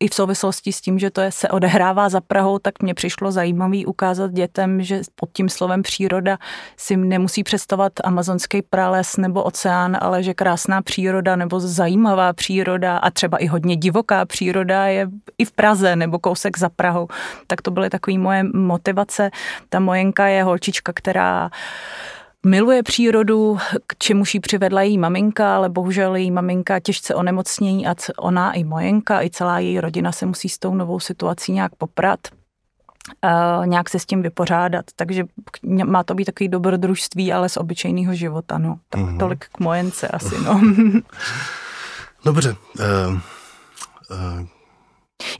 i 0.00 0.08
v 0.08 0.14
souvislosti 0.14 0.72
s 0.72 0.80
tím, 0.80 0.98
že 0.98 1.10
to 1.10 1.20
je, 1.20 1.32
se 1.32 1.48
odehrává 1.48 2.08
za 2.08 2.20
Prahou, 2.20 2.58
tak 2.58 2.82
mě 2.82 2.94
přišlo 2.94 3.32
zajímavý 3.32 3.86
ukázat 3.86 4.32
dětem, 4.32 4.82
že 4.82 5.00
pod 5.14 5.28
tím 5.32 5.48
slovem 5.48 5.82
příroda 5.82 6.38
si 6.76 6.96
nemusí 6.96 7.44
představovat 7.44 7.92
amazonský 8.04 8.62
prales 8.62 9.16
nebo 9.16 9.42
oceán, 9.42 9.96
ale 10.00 10.22
že 10.22 10.34
krásná 10.34 10.82
příroda 10.82 11.36
nebo 11.36 11.60
zajímavá 11.60 12.32
příroda 12.32 12.96
a 12.96 13.10
třeba 13.10 13.38
i 13.38 13.46
hodně 13.46 13.76
divoká 13.76 14.24
příroda 14.24 14.86
je 14.86 15.08
i 15.38 15.44
v 15.44 15.52
Praze 15.52 15.96
nebo 15.96 16.18
kousek 16.18 16.58
za 16.58 16.68
Prahou. 16.68 17.08
Tak 17.46 17.62
to 17.62 17.70
byly 17.70 17.90
takové 17.90 18.18
moje 18.18 18.42
motivace. 18.54 19.30
Ta 19.68 19.80
mojenka 19.80 20.26
je 20.26 20.42
holčička, 20.42 20.92
která 20.92 21.50
miluje 22.44 22.82
přírodu, 22.82 23.58
k 23.86 23.96
čemuž 23.98 24.34
ji 24.34 24.40
přivedla 24.40 24.82
její 24.82 24.98
maminka, 24.98 25.56
ale 25.56 25.68
bohužel 25.68 26.16
její 26.16 26.30
maminka 26.30 26.80
těžce 26.80 27.14
onemocnění 27.14 27.86
a 27.86 27.94
ona 28.16 28.52
i 28.52 28.64
mojenka, 28.64 29.22
i 29.22 29.30
celá 29.30 29.58
její 29.58 29.80
rodina 29.80 30.12
se 30.12 30.26
musí 30.26 30.48
s 30.48 30.58
tou 30.58 30.74
novou 30.74 31.00
situací 31.00 31.52
nějak 31.52 31.74
poprat. 31.74 32.20
Uh, 33.24 33.66
nějak 33.66 33.88
se 33.88 33.98
s 33.98 34.06
tím 34.06 34.22
vypořádat. 34.22 34.84
Takže 34.96 35.24
má 35.84 36.04
to 36.04 36.14
být 36.14 36.24
takový 36.24 36.48
dobrodružství, 36.48 37.32
ale 37.32 37.48
z 37.48 37.56
obyčejného 37.56 38.14
života. 38.14 38.58
No. 38.58 38.78
Tak 38.88 39.00
mm-hmm. 39.00 39.18
tolik 39.18 39.44
k 39.48 39.60
mojence 39.60 40.08
asi. 40.08 40.34
No. 40.44 40.60
Dobře. 42.24 42.56
Uh, 42.78 43.18
uh, 44.10 44.46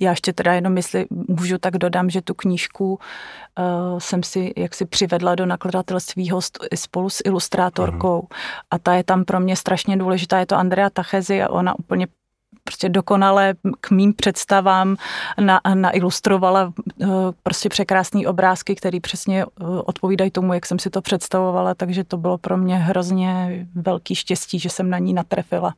já 0.01 0.11
ještě 0.11 0.33
teda 0.33 0.53
jenom, 0.53 0.77
jestli 0.77 1.07
můžu, 1.29 1.59
tak 1.59 1.79
dodám, 1.79 2.11
že 2.11 2.23
tu 2.23 2.35
knížku 2.35 2.93
uh, 2.95 3.99
jsem 3.99 4.23
si 4.23 4.53
jaksi 4.57 4.85
přivedla 4.85 5.35
do 5.35 5.47
nakladatelství 5.47 6.31
spolu 6.75 7.11
s 7.11 7.23
ilustrátorkou 7.25 8.21
uh-huh. 8.21 8.37
a 8.71 8.79
ta 8.79 8.95
je 8.95 9.05
tam 9.05 9.25
pro 9.25 9.41
mě 9.41 9.57
strašně 9.57 9.97
důležitá. 9.97 10.39
Je 10.39 10.47
to 10.47 10.57
Andrea 10.57 10.91
Tachezi 10.91 11.43
a 11.43 11.51
ona 11.51 11.79
úplně 11.79 12.07
prostě 12.65 12.89
dokonale 12.89 13.55
k 13.81 13.91
mým 13.91 14.15
představám 14.15 14.97
na, 15.41 15.61
nailustrovala 15.75 16.73
uh, 16.97 17.09
prostě 17.43 17.69
překrásné 17.69 18.29
obrázky, 18.29 18.75
které 18.75 19.01
přesně 19.01 19.47
uh, 19.47 19.81
odpovídají 19.85 20.31
tomu, 20.31 20.55
jak 20.55 20.67
jsem 20.67 20.79
si 20.79 20.91
to 20.91 21.03
představovala, 21.03 21.75
takže 21.75 22.05
to 22.05 22.17
bylo 22.17 22.39
pro 22.39 22.57
mě 22.57 22.77
hrozně 22.77 23.67
velký 23.75 24.15
štěstí, 24.15 24.59
že 24.59 24.71
jsem 24.71 24.91
na 24.91 24.99
ní 24.99 25.15
natrefila 25.15 25.75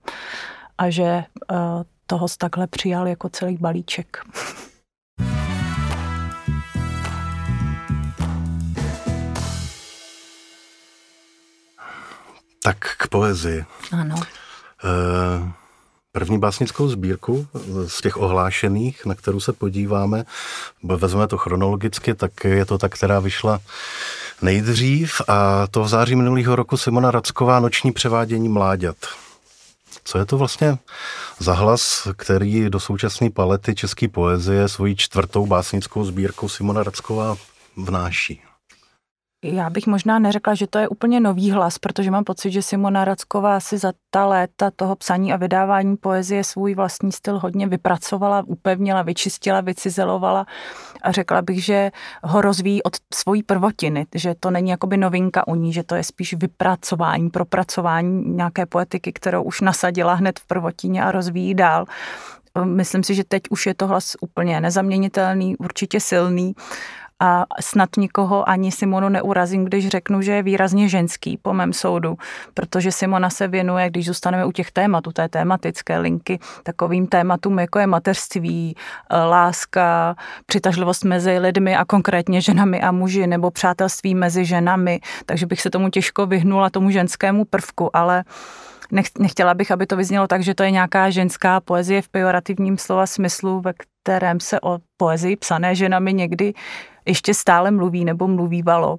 a 0.78 0.90
že 0.90 1.24
uh, 1.50 1.82
toho 2.06 2.26
takhle 2.38 2.66
přijal 2.66 3.08
jako 3.08 3.28
celý 3.28 3.56
balíček. 3.56 4.24
Tak 12.62 12.78
k 12.98 13.08
poezii. 13.08 13.64
Ano. 13.92 14.16
Eh, 14.84 15.52
první 16.12 16.38
básnickou 16.38 16.88
sbírku 16.88 17.46
z 17.86 18.00
těch 18.00 18.16
ohlášených, 18.16 19.06
na 19.06 19.14
kterou 19.14 19.40
se 19.40 19.52
podíváme, 19.52 20.24
vezmeme 20.82 21.28
to 21.28 21.38
chronologicky, 21.38 22.14
tak 22.14 22.44
je 22.44 22.64
to 22.64 22.78
ta, 22.78 22.88
která 22.88 23.20
vyšla 23.20 23.60
nejdřív 24.42 25.20
a 25.28 25.66
to 25.66 25.82
v 25.82 25.88
září 25.88 26.16
minulého 26.16 26.56
roku 26.56 26.76
Simona 26.76 27.10
Racková 27.10 27.60
Noční 27.60 27.92
převádění 27.92 28.48
mláďat. 28.48 28.96
Co 30.04 30.18
je 30.18 30.26
to 30.26 30.38
vlastně 30.38 30.78
za 31.38 31.54
hlas, 31.54 32.08
který 32.16 32.70
do 32.70 32.80
současné 32.80 33.30
palety 33.30 33.74
české 33.74 34.08
poezie 34.08 34.68
svojí 34.68 34.96
čtvrtou 34.96 35.46
básnickou 35.46 36.04
sbírkou 36.04 36.48
Simona 36.48 36.82
Racková 36.82 37.36
vnáší? 37.76 38.42
Já 39.52 39.70
bych 39.70 39.86
možná 39.86 40.18
neřekla, 40.18 40.54
že 40.54 40.66
to 40.66 40.78
je 40.78 40.88
úplně 40.88 41.20
nový 41.20 41.50
hlas, 41.50 41.78
protože 41.78 42.10
mám 42.10 42.24
pocit, 42.24 42.50
že 42.50 42.62
Simona 42.62 43.04
Racková 43.04 43.60
si 43.60 43.78
za 43.78 43.92
ta 44.10 44.26
léta 44.26 44.70
toho 44.76 44.96
psaní 44.96 45.32
a 45.32 45.36
vydávání 45.36 45.96
poezie 45.96 46.44
svůj 46.44 46.74
vlastní 46.74 47.12
styl 47.12 47.38
hodně 47.38 47.66
vypracovala, 47.66 48.42
upevnila, 48.46 49.02
vyčistila, 49.02 49.60
vycizelovala 49.60 50.46
a 51.02 51.12
řekla 51.12 51.42
bych, 51.42 51.64
že 51.64 51.90
ho 52.22 52.40
rozvíjí 52.40 52.82
od 52.82 52.96
svojí 53.14 53.42
prvotiny, 53.42 54.06
že 54.14 54.34
to 54.40 54.50
není 54.50 54.70
jakoby 54.70 54.96
novinka 54.96 55.48
u 55.48 55.54
ní, 55.54 55.72
že 55.72 55.82
to 55.82 55.94
je 55.94 56.04
spíš 56.04 56.34
vypracování, 56.34 57.30
propracování 57.30 58.24
nějaké 58.26 58.66
poetiky, 58.66 59.12
kterou 59.12 59.42
už 59.42 59.60
nasadila 59.60 60.14
hned 60.14 60.38
v 60.38 60.46
prvotině 60.46 61.04
a 61.04 61.12
rozvíjí 61.12 61.54
dál. 61.54 61.84
Myslím 62.64 63.04
si, 63.04 63.14
že 63.14 63.24
teď 63.24 63.42
už 63.50 63.66
je 63.66 63.74
to 63.74 63.86
hlas 63.86 64.16
úplně 64.20 64.60
nezaměnitelný, 64.60 65.56
určitě 65.56 66.00
silný 66.00 66.54
a 67.20 67.46
snad 67.60 67.88
nikoho 67.96 68.48
ani 68.48 68.72
Simonu 68.72 69.08
neurazím, 69.08 69.64
když 69.64 69.88
řeknu, 69.88 70.22
že 70.22 70.32
je 70.32 70.42
výrazně 70.42 70.88
ženský 70.88 71.38
po 71.42 71.52
mém 71.52 71.72
soudu, 71.72 72.16
protože 72.54 72.92
Simona 72.92 73.30
se 73.30 73.48
věnuje, 73.48 73.90
když 73.90 74.06
zůstaneme 74.06 74.44
u 74.44 74.52
těch 74.52 74.70
tématů, 74.70 75.12
té 75.12 75.28
tématické 75.28 75.98
linky, 75.98 76.38
takovým 76.62 77.06
tématům, 77.06 77.58
jako 77.58 77.78
je 77.78 77.86
mateřství, 77.86 78.76
eh, 79.10 79.16
láska, 79.16 80.16
přitažlivost 80.46 81.04
mezi 81.04 81.38
lidmi 81.38 81.76
a 81.76 81.84
konkrétně 81.84 82.40
ženami 82.40 82.82
a 82.82 82.92
muži, 82.92 83.26
nebo 83.26 83.50
přátelství 83.50 84.14
mezi 84.14 84.44
ženami, 84.44 85.00
takže 85.26 85.46
bych 85.46 85.60
se 85.60 85.70
tomu 85.70 85.90
těžko 85.90 86.26
vyhnula, 86.26 86.70
tomu 86.70 86.90
ženskému 86.90 87.44
prvku, 87.44 87.96
ale 87.96 88.24
nechtěla 89.18 89.54
bych, 89.54 89.70
aby 89.70 89.86
to 89.86 89.96
vyznělo 89.96 90.26
tak, 90.26 90.42
že 90.42 90.54
to 90.54 90.62
je 90.62 90.70
nějaká 90.70 91.10
ženská 91.10 91.60
poezie 91.60 92.02
v 92.02 92.08
pejorativním 92.08 92.78
slova 92.78 93.06
smyslu, 93.06 93.60
ve 93.60 93.72
kterém 94.02 94.40
se 94.40 94.60
o 94.60 94.78
poezii 94.96 95.36
psané 95.36 95.74
ženami 95.74 96.14
někdy 96.14 96.54
ještě 97.06 97.34
stále 97.34 97.70
mluví 97.70 98.04
nebo 98.04 98.28
mluvívalo. 98.28 98.96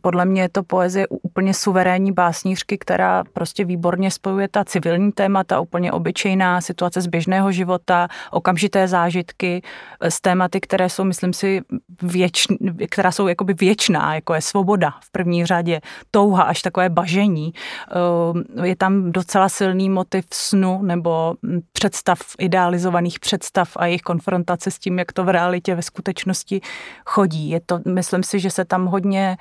Podle 0.00 0.24
mě 0.24 0.42
je 0.42 0.48
to 0.48 0.62
poezie 0.62 1.06
úplně 1.08 1.54
suverénní 1.54 2.12
básnířky, 2.12 2.78
která 2.78 3.24
prostě 3.32 3.64
výborně 3.64 4.10
spojuje 4.10 4.48
ta 4.48 4.64
civilní 4.64 5.12
témata, 5.12 5.60
úplně 5.60 5.92
obyčejná 5.92 6.60
situace 6.60 7.00
z 7.00 7.06
běžného 7.06 7.52
života, 7.52 8.08
okamžité 8.30 8.88
zážitky 8.88 9.62
s 10.00 10.20
tématy, 10.20 10.60
které 10.60 10.88
jsou, 10.88 11.04
myslím 11.04 11.32
si, 11.32 11.60
věčn, 12.02 12.54
která 12.90 13.12
jsou 13.12 13.28
jakoby 13.28 13.54
věčná, 13.54 14.14
jako 14.14 14.34
je 14.34 14.40
svoboda 14.40 14.94
v 15.00 15.10
první 15.12 15.46
řadě, 15.46 15.80
touha 16.10 16.42
až 16.42 16.62
takové 16.62 16.88
bažení. 16.88 17.52
Ehm, 17.52 18.64
je 18.64 18.76
tam 18.76 19.12
docela 19.12 19.48
silný 19.48 19.90
motiv 19.90 20.24
snu 20.32 20.82
nebo 20.82 21.34
představ, 21.72 22.18
idealizovaných 22.38 23.20
představ 23.20 23.76
a 23.76 23.86
jejich 23.86 24.02
konfrontace 24.02 24.70
s 24.70 24.78
tím, 24.78 24.98
jak 24.98 25.12
to 25.12 25.24
v 25.24 25.28
realitě 25.28 25.74
ve 25.74 25.82
skutečnosti 25.82 26.60
chodí. 27.06 27.50
Je 27.50 27.60
to, 27.60 27.80
myslím 27.88 28.22
si, 28.22 28.40
že 28.40 28.50
se 28.50 28.64
tam 28.64 28.86
hodně 28.86 29.36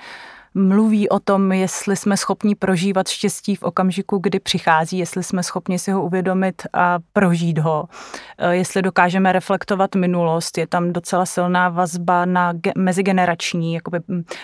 mluví 0.54 1.10
o 1.10 1.20
tom, 1.20 1.52
jestli 1.52 1.96
jsme 1.96 2.18
schopni 2.18 2.56
prožívat 2.56 3.08
štěstí 3.08 3.56
v 3.56 3.64
okamžiku, 3.64 4.18
kdy 4.18 4.40
přichází, 4.40 4.98
jestli 4.98 5.24
jsme 5.24 5.44
schopni 5.44 5.80
si 5.80 5.92
ho 5.92 6.04
uvědomit 6.04 6.62
a 6.74 7.00
prožít 7.14 7.58
ho, 7.58 7.88
e, 8.38 8.56
jestli 8.56 8.82
dokážeme 8.82 9.32
reflektovat 9.32 9.96
minulost. 9.96 10.58
Je 10.58 10.68
tam 10.68 10.94
docela 10.94 11.26
silná 11.26 11.70
vazba 11.70 12.26
na 12.26 12.54
ge- 12.54 12.72
mezigenerační, 12.78 13.74
jakoby, 13.74 14.00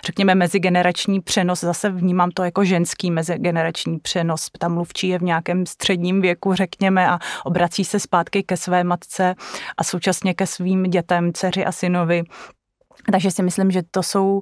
řekněme 0.06 0.36
mezigenerační 0.36 1.22
přenos. 1.22 1.60
Zase 1.60 1.90
vnímám 1.90 2.32
to 2.32 2.44
jako 2.44 2.64
ženský 2.64 3.12
mezigenerační 3.12 4.00
přenos. 4.00 4.50
Tam 4.60 4.74
mluvčí 4.74 5.08
je 5.08 5.20
v 5.20 5.24
nějakém 5.24 5.66
středním 5.66 6.22
věku, 6.22 6.54
řekněme, 6.54 7.10
a 7.10 7.20
obrací 7.44 7.86
se 7.86 8.00
zpátky 8.00 8.44
ke 8.44 8.58
své 8.58 8.84
matce 8.84 9.36
a 9.78 9.84
současně 9.84 10.34
ke 10.34 10.48
svým 10.48 10.84
dětem, 10.84 11.34
dceři 11.34 11.66
a 11.66 11.72
synovi. 11.72 12.24
Takže 13.12 13.32
si 13.32 13.44
myslím, 13.44 13.72
že 13.72 13.82
to 13.92 14.04
jsou 14.04 14.42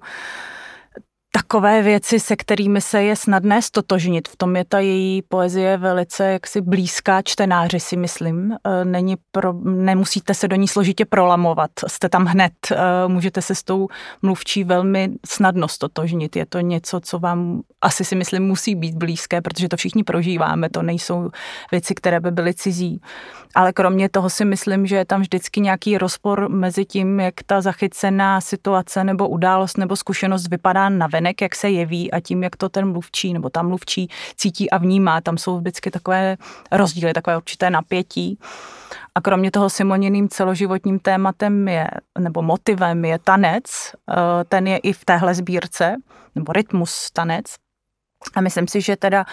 takové 1.36 1.82
věci, 1.82 2.20
se 2.20 2.36
kterými 2.36 2.82
se 2.82 3.04
je 3.04 3.15
snadné 3.15 3.62
stotožnit. 3.62 4.27
V 4.27 4.36
tom 4.36 4.56
je 4.56 4.65
ta 4.65 4.80
její 4.80 5.22
poezie 5.22 5.77
velice 5.77 6.32
jaksi 6.32 6.62
blízká 6.62 7.22
čtenáři, 7.22 7.80
si 7.80 7.98
myslím. 7.98 8.51
E, 8.51 8.86
není 8.86 9.15
pro, 9.32 9.54
nemusíte 9.63 10.34
se 10.34 10.48
do 10.48 10.56
ní 10.56 10.68
složitě 10.68 11.06
prolamovat. 11.06 11.72
Jste 11.88 12.10
tam 12.10 12.25
hned. 12.25 12.54
E, 12.72 12.77
můžete 13.08 13.42
se 13.42 13.56
s 13.56 13.63
tou 13.63 13.88
mluvčí 14.22 14.63
velmi 14.63 15.12
snadno 15.25 15.68
stotožnit. 15.68 16.36
Je 16.36 16.46
to 16.46 16.60
něco, 16.60 17.00
co 17.00 17.20
vám 17.20 17.62
asi 17.82 18.06
si 18.06 18.15
myslím 18.15 18.44
musí 18.44 18.75
být 18.75 18.96
blízké, 18.96 19.42
protože 19.42 19.70
to 19.70 19.77
všichni 19.77 20.04
prožíváme. 20.04 20.70
To 20.70 20.82
nejsou 20.82 21.30
věci, 21.72 21.96
které 21.96 22.20
by 22.20 22.32
byly 22.32 22.54
cizí. 22.54 23.01
Ale 23.56 23.74
kromě 23.74 24.10
toho 24.10 24.30
si 24.30 24.46
myslím, 24.46 24.86
že 24.86 24.96
je 24.96 25.06
tam 25.06 25.22
vždycky 25.22 25.62
nějaký 25.62 25.98
rozpor 25.98 26.50
mezi 26.50 26.86
tím, 26.86 27.20
jak 27.20 27.34
ta 27.46 27.62
zachycená 27.62 28.42
situace 28.42 29.04
nebo 29.04 29.30
událost 29.30 29.77
nebo 29.77 29.96
zkušenost 29.96 30.48
vypadá 30.48 30.89
na 30.89 31.08
ven 31.08 31.25
venek, 31.25 31.41
jak 31.41 31.55
se 31.55 31.70
jeví 31.70 32.12
a 32.12 32.20
tím, 32.20 32.44
jak 32.44 32.55
to 32.55 32.70
ten 32.70 32.91
mluvčí 32.91 33.34
nebo 33.34 33.50
tam 33.50 33.67
mluvčí 33.67 34.10
cítí 34.36 34.70
a 34.70 34.77
vnímá. 34.77 35.22
Tam 35.22 35.38
jsou 35.38 35.58
vždycky 35.60 35.91
takové 35.91 36.38
rozdíly, 36.72 37.13
takové 37.13 37.38
určité 37.38 37.70
napětí. 37.70 38.39
A 39.15 39.22
kromě 39.22 39.51
toho 39.51 39.70
Simoniným 39.70 40.29
celoživotním 40.29 41.00
tématem 41.00 41.67
je, 41.67 41.88
nebo 42.20 42.41
motivem 42.41 43.05
je 43.05 43.20
tanec. 43.20 43.65
Eh, 43.65 44.44
ten 44.44 44.67
je 44.67 44.77
i 44.77 44.94
v 44.94 45.05
téhle 45.05 45.34
sbírce, 45.34 45.96
nebo 46.36 46.53
rytmus 46.53 47.12
tanec. 47.12 47.46
A 48.36 48.41
myslím 48.41 48.67
si, 48.67 48.82
že 48.82 48.96
teda 48.96 49.25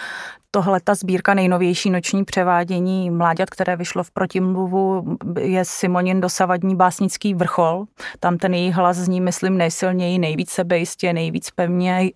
tohle 0.55 0.79
ta 0.83 0.95
sbírka 0.95 1.33
nejnovější 1.33 1.89
noční 1.89 2.25
převádění 2.25 3.09
mláďat, 3.09 3.49
které 3.49 3.75
vyšlo 3.75 4.03
v 4.03 4.11
protimluvu, 4.11 5.17
je 5.39 5.65
Simonin 5.65 6.21
dosavadní 6.21 6.75
básnický 6.75 7.33
vrchol. 7.33 7.85
Tam 8.19 8.37
ten 8.37 8.53
její 8.53 8.71
hlas 8.71 8.97
zní, 8.97 9.21
myslím, 9.21 9.57
nejsilněji, 9.57 10.19
nejvíc 10.19 10.49
sebejistě, 10.49 11.13
nejvíc 11.13 11.51
pevně. 11.51 12.11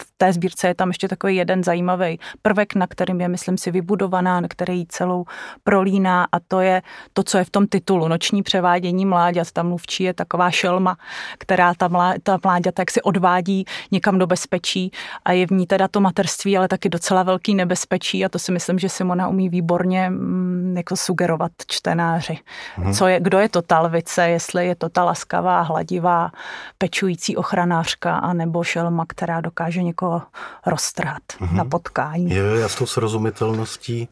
V 0.00 0.12
té 0.16 0.32
sbírce 0.32 0.68
je 0.68 0.74
tam 0.74 0.88
ještě 0.88 1.08
takový 1.08 1.36
jeden 1.36 1.64
zajímavý 1.64 2.18
prvek, 2.42 2.74
na 2.74 2.86
kterým 2.86 3.20
je, 3.20 3.28
myslím 3.28 3.58
si, 3.58 3.70
vybudovaná, 3.70 4.40
na 4.40 4.48
který 4.48 4.86
celou 4.86 5.24
prolíná 5.64 6.26
a 6.32 6.40
to 6.48 6.60
je 6.60 6.82
to, 7.12 7.22
co 7.22 7.38
je 7.38 7.44
v 7.44 7.50
tom 7.50 7.66
titulu. 7.66 8.08
Noční 8.08 8.42
převádění 8.42 9.06
mláďat. 9.06 9.52
Tam 9.52 9.68
mluvčí 9.68 10.04
je 10.04 10.14
taková 10.14 10.50
šelma, 10.50 10.96
která 11.38 11.74
ta, 11.74 11.88
mlá, 11.88 12.14
ta 12.22 12.38
mláďata 12.44 12.82
jak 12.82 12.90
si 12.90 13.02
odvádí 13.02 13.64
někam 13.90 14.18
do 14.18 14.26
bezpečí 14.26 14.90
a 15.24 15.32
je 15.32 15.46
v 15.46 15.50
ní 15.50 15.66
teda 15.66 15.88
to 15.88 16.00
materství, 16.00 16.58
ale 16.58 16.68
taky 16.68 16.88
docela 16.88 17.22
velký 17.22 17.55
nebezpečí 17.56 18.24
a 18.24 18.28
to 18.28 18.38
si 18.38 18.52
myslím, 18.52 18.78
že 18.78 18.88
Simona 18.88 19.28
umí 19.28 19.48
výborně 19.48 20.10
mm, 20.10 20.74
jako 20.76 20.96
sugerovat 20.96 21.52
čtenáři. 21.66 22.38
Hmm. 22.76 22.94
Co 22.94 23.06
je, 23.06 23.20
kdo 23.20 23.38
je 23.38 23.48
to 23.48 23.62
ta 23.62 23.80
lvice, 23.80 24.28
jestli 24.28 24.66
je 24.66 24.74
to 24.74 24.88
ta 24.88 25.04
laskavá, 25.04 25.60
hladivá, 25.60 26.30
pečující 26.78 27.36
ochranářka 27.36 28.16
a 28.16 28.32
nebo 28.32 28.64
šelma, 28.64 29.04
která 29.08 29.40
dokáže 29.40 29.82
někoho 29.82 30.22
roztrhat 30.66 31.22
hmm. 31.38 31.56
na 31.56 31.64
potkání. 31.64 32.30
Je, 32.30 32.60
já 32.60 32.68
s 32.68 32.74
tou 32.74 32.86
srozumitelností 32.86 34.08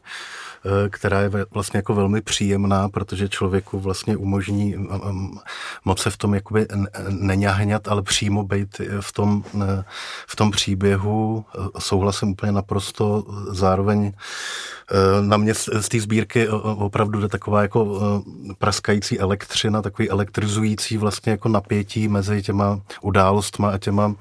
která 0.89 1.21
je 1.21 1.29
vlastně 1.51 1.77
jako 1.77 1.93
velmi 1.93 2.21
příjemná, 2.21 2.89
protože 2.89 3.29
člověku 3.29 3.79
vlastně 3.79 4.17
umožní 4.17 4.75
moc 5.85 6.01
se 6.01 6.09
v 6.09 6.17
tom 6.17 6.33
jakoby 6.33 6.67
neňahňat, 7.09 7.87
ale 7.87 8.01
přímo 8.01 8.43
být 8.43 8.81
v 9.01 9.11
tom, 9.11 9.43
v 10.27 10.35
tom 10.35 10.51
příběhu. 10.51 11.45
Eh, 11.55 11.67
souhlasím 11.79 12.29
úplně 12.29 12.51
naprosto. 12.51 13.23
Zároveň 13.49 14.11
eh, 14.11 15.21
na 15.21 15.37
mě 15.37 15.53
z 15.53 15.89
té 15.89 15.99
sbírky 15.99 16.49
opravdu 16.49 17.21
jde 17.21 17.27
taková 17.27 17.61
jako 17.61 18.01
praskající 18.57 19.19
elektřina, 19.19 19.81
takový 19.81 20.09
elektrizující 20.09 20.97
vlastně 20.97 21.31
jako 21.31 21.49
napětí 21.49 22.07
mezi 22.07 22.41
těma 22.41 22.81
událostma 23.01 23.69
a 23.69 23.77
těma, 23.77 24.15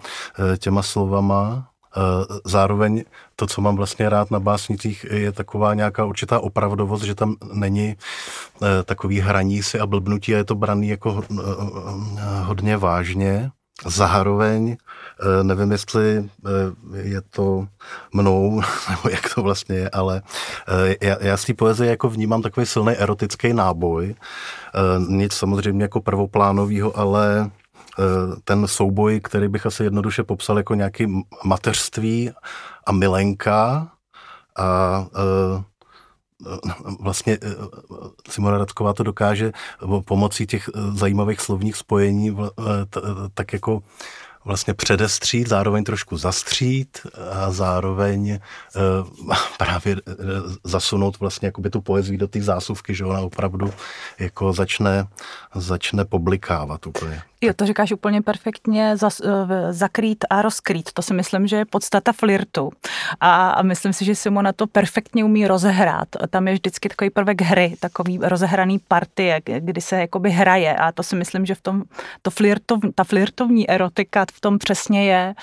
těma 0.58 0.82
slovama 0.82 1.68
zároveň 2.44 3.04
to, 3.36 3.46
co 3.46 3.60
mám 3.60 3.76
vlastně 3.76 4.08
rád 4.08 4.30
na 4.30 4.40
básnicích, 4.40 5.06
je 5.10 5.32
taková 5.32 5.74
nějaká 5.74 6.04
určitá 6.04 6.40
opravdovost, 6.40 7.04
že 7.04 7.14
tam 7.14 7.36
není 7.52 7.96
takový 8.84 9.20
hraní 9.20 9.62
si 9.62 9.80
a 9.80 9.86
blbnutí 9.86 10.34
a 10.34 10.38
je 10.38 10.44
to 10.44 10.54
braný 10.54 10.88
jako 10.88 11.24
hodně 12.42 12.76
vážně. 12.76 13.50
Zároveň 13.86 14.76
nevím, 15.42 15.72
jestli 15.72 16.30
je 17.02 17.20
to 17.20 17.66
mnou, 18.12 18.62
nebo 18.90 19.08
jak 19.10 19.34
to 19.34 19.42
vlastně 19.42 19.76
je, 19.76 19.90
ale 19.90 20.22
já, 21.00 21.16
já 21.20 21.36
z 21.36 21.44
té 21.44 21.54
poezie 21.54 21.90
jako 21.90 22.08
vnímám 22.08 22.42
takový 22.42 22.66
silný 22.66 22.92
erotický 22.92 23.52
náboj. 23.52 24.14
Nic 25.08 25.32
samozřejmě 25.32 25.84
jako 25.84 26.00
prvoplánového, 26.00 26.98
ale 26.98 27.50
ten 28.44 28.66
souboj, 28.66 29.20
který 29.20 29.48
bych 29.48 29.66
asi 29.66 29.84
jednoduše 29.84 30.22
popsal 30.22 30.58
jako 30.58 30.74
nějaký 30.74 31.06
mateřství 31.44 32.30
a 32.86 32.92
milenka 32.92 33.90
a 34.58 35.06
vlastně 37.00 37.38
Simona 38.30 38.58
Radková 38.58 38.92
to 38.92 39.02
dokáže 39.02 39.52
pomocí 40.04 40.46
těch 40.46 40.70
zajímavých 40.94 41.40
slovních 41.40 41.76
spojení 41.76 42.36
tak 43.34 43.52
jako 43.52 43.82
vlastně 44.44 44.74
předestřít, 44.74 45.48
zároveň 45.48 45.84
trošku 45.84 46.16
zastřít 46.16 46.98
a 47.32 47.50
zároveň 47.50 48.38
právě 49.58 49.96
zasunout 50.64 51.20
vlastně 51.20 51.46
jakoby 51.46 51.70
tu 51.70 51.80
poezii 51.80 52.18
do 52.18 52.28
té 52.28 52.42
zásuvky, 52.42 52.94
že 52.94 53.04
ona 53.04 53.20
opravdu 53.20 53.72
jako 54.18 54.52
začne, 54.52 55.06
začne 55.54 56.04
publikávat 56.04 56.86
úplně. 56.86 57.22
Jo, 57.44 57.52
to 57.56 57.66
říkáš 57.66 57.92
úplně 57.92 58.22
perfektně, 58.22 58.96
zas, 58.96 59.20
eh, 59.20 59.72
zakrýt 59.72 60.24
a 60.30 60.42
rozkrýt. 60.42 60.92
To 60.92 61.02
si 61.02 61.14
myslím, 61.14 61.46
že 61.46 61.56
je 61.56 61.64
podstata 61.64 62.12
flirtu. 62.12 62.70
A, 63.20 63.50
a 63.50 63.62
myslím 63.62 63.92
si, 63.92 64.04
že 64.04 64.14
Simona 64.14 64.52
to 64.52 64.66
perfektně 64.66 65.24
umí 65.24 65.46
rozehrát. 65.46 66.08
Tam 66.30 66.48
je 66.48 66.54
vždycky 66.54 66.88
takový 66.88 67.10
prvek 67.10 67.42
hry, 67.42 67.76
takový 67.80 68.18
rozehraný 68.22 68.78
partie, 68.78 69.40
kdy 69.58 69.80
se 69.80 69.96
jakoby 69.96 70.30
hraje. 70.30 70.76
A 70.76 70.92
to 70.92 71.02
si 71.02 71.16
myslím, 71.16 71.46
že 71.46 71.54
v 71.54 71.60
tom 71.60 71.82
to 72.22 72.30
flirtov, 72.30 72.80
ta 72.94 73.04
flirtovní 73.04 73.70
erotika 73.70 74.26
v 74.34 74.40
tom 74.40 74.58
přesně 74.58 75.04
je 75.04 75.34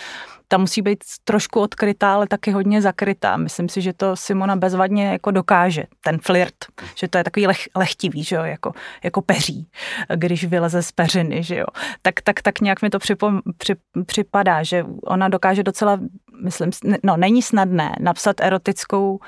ta 0.52 0.58
musí 0.58 0.82
být 0.82 1.04
trošku 1.24 1.60
odkrytá, 1.60 2.14
ale 2.14 2.28
taky 2.28 2.52
hodně 2.52 2.82
zakrytá. 2.82 3.38
Myslím 3.38 3.70
si, 3.70 3.82
že 3.82 3.94
to 3.94 4.16
Simona 4.16 4.56
bezvadně 4.56 5.08
jako 5.08 5.32
dokáže, 5.32 5.84
ten 6.04 6.20
flirt, 6.20 6.56
že 6.96 7.08
to 7.08 7.18
je 7.18 7.24
takový 7.24 7.48
leh, 7.48 7.58
lehtivý, 7.76 8.24
že 8.24 8.36
jo, 8.36 8.44
jako, 8.44 8.74
jako 9.04 9.22
peří, 9.22 9.68
když 10.16 10.46
vyleze 10.46 10.84
z 10.84 10.92
peřiny, 10.92 11.44
že 11.44 11.56
jo. 11.56 11.66
Tak, 12.02 12.22
tak, 12.22 12.42
tak 12.42 12.62
nějak 12.62 12.82
mi 12.82 12.90
to 12.90 13.00
připom, 13.00 13.40
při, 13.58 13.76
připadá, 14.06 14.64
že 14.64 14.86
ona 15.04 15.30
dokáže 15.30 15.64
docela, 15.64 16.00
myslím, 16.44 16.72
no 17.04 17.18
není 17.18 17.42
snadné 17.42 17.96
napsat 18.00 18.36
erotickou 18.42 19.20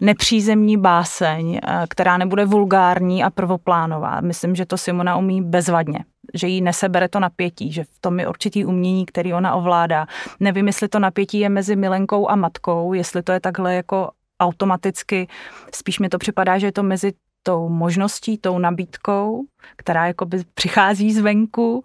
nepřízemní 0.00 0.76
báseň, 0.76 1.60
eh, 1.62 1.86
která 1.88 2.18
nebude 2.18 2.44
vulgární 2.44 3.24
a 3.24 3.30
prvoplánová. 3.30 4.20
Myslím, 4.20 4.54
že 4.54 4.66
to 4.66 4.78
Simona 4.78 5.16
umí 5.16 5.42
bezvadně 5.42 6.04
že 6.34 6.46
jí 6.46 6.60
nesebere 6.60 7.08
to 7.08 7.20
napětí, 7.20 7.72
že 7.72 7.84
v 7.84 7.98
tom 8.00 8.20
je 8.20 8.28
určitý 8.28 8.64
umění, 8.64 9.06
který 9.06 9.34
ona 9.34 9.54
ovládá. 9.54 10.06
Nevím, 10.40 10.66
jestli 10.66 10.88
to 10.88 10.98
napětí 10.98 11.38
je 11.40 11.48
mezi 11.48 11.76
milenkou 11.76 12.30
a 12.30 12.36
matkou, 12.36 12.92
jestli 12.92 13.22
to 13.22 13.32
je 13.32 13.40
takhle 13.40 13.74
jako 13.74 14.10
automaticky, 14.40 15.28
spíš 15.74 15.98
mi 15.98 16.08
to 16.08 16.18
připadá, 16.18 16.58
že 16.58 16.66
je 16.66 16.72
to 16.72 16.82
mezi 16.82 17.12
tou 17.42 17.68
možností, 17.68 18.38
tou 18.38 18.58
nabídkou, 18.58 19.44
která 19.76 20.06
jakoby 20.06 20.42
přichází 20.54 21.12
zvenku 21.12 21.84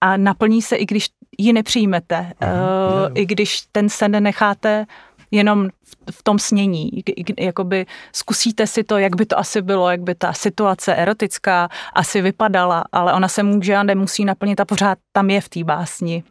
a 0.00 0.16
naplní 0.16 0.62
se, 0.62 0.76
i 0.76 0.86
když 0.86 1.08
ji 1.38 1.52
nepřijmete, 1.52 2.32
uh, 2.42 3.12
i 3.14 3.26
když 3.26 3.60
ten 3.72 3.88
sen 3.88 4.22
necháte 4.22 4.86
jenom 5.30 5.68
v 6.10 6.22
tom 6.22 6.38
snění. 6.38 6.90
Jakoby 7.38 7.86
zkusíte 8.12 8.66
si 8.66 8.84
to, 8.84 8.98
jak 8.98 9.16
by 9.16 9.26
to 9.26 9.38
asi 9.38 9.62
bylo, 9.62 9.90
jak 9.90 10.00
by 10.00 10.14
ta 10.14 10.32
situace 10.32 10.94
erotická 10.94 11.68
asi 11.94 12.22
vypadala, 12.22 12.84
ale 12.92 13.12
ona 13.12 13.28
se 13.28 13.42
může 13.42 13.76
a 13.76 13.82
nemusí 13.82 14.24
naplnit 14.24 14.60
a 14.60 14.64
pořád 14.64 14.98
tam 15.12 15.30
je 15.30 15.40
v 15.40 15.48
té 15.48 15.64
básni 15.64 16.22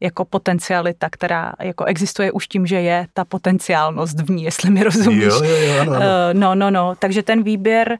jako 0.00 0.24
potencialita, 0.24 1.08
která 1.10 1.52
jako 1.60 1.84
existuje 1.84 2.32
už 2.32 2.46
tím, 2.46 2.66
že 2.66 2.80
je 2.80 3.06
ta 3.14 3.24
potenciálnost 3.24 4.20
v 4.20 4.30
ní, 4.30 4.44
jestli 4.44 4.70
mi 4.70 4.84
rozumíš. 4.84 5.22
Jo, 5.22 5.44
jo, 5.44 5.56
jo, 5.56 5.80
ano, 5.80 5.92
ano. 5.92 6.06
Uh, 6.06 6.40
no, 6.40 6.54
no, 6.54 6.70
no. 6.70 6.94
Takže 6.98 7.22
ten 7.22 7.42
výběr 7.42 7.98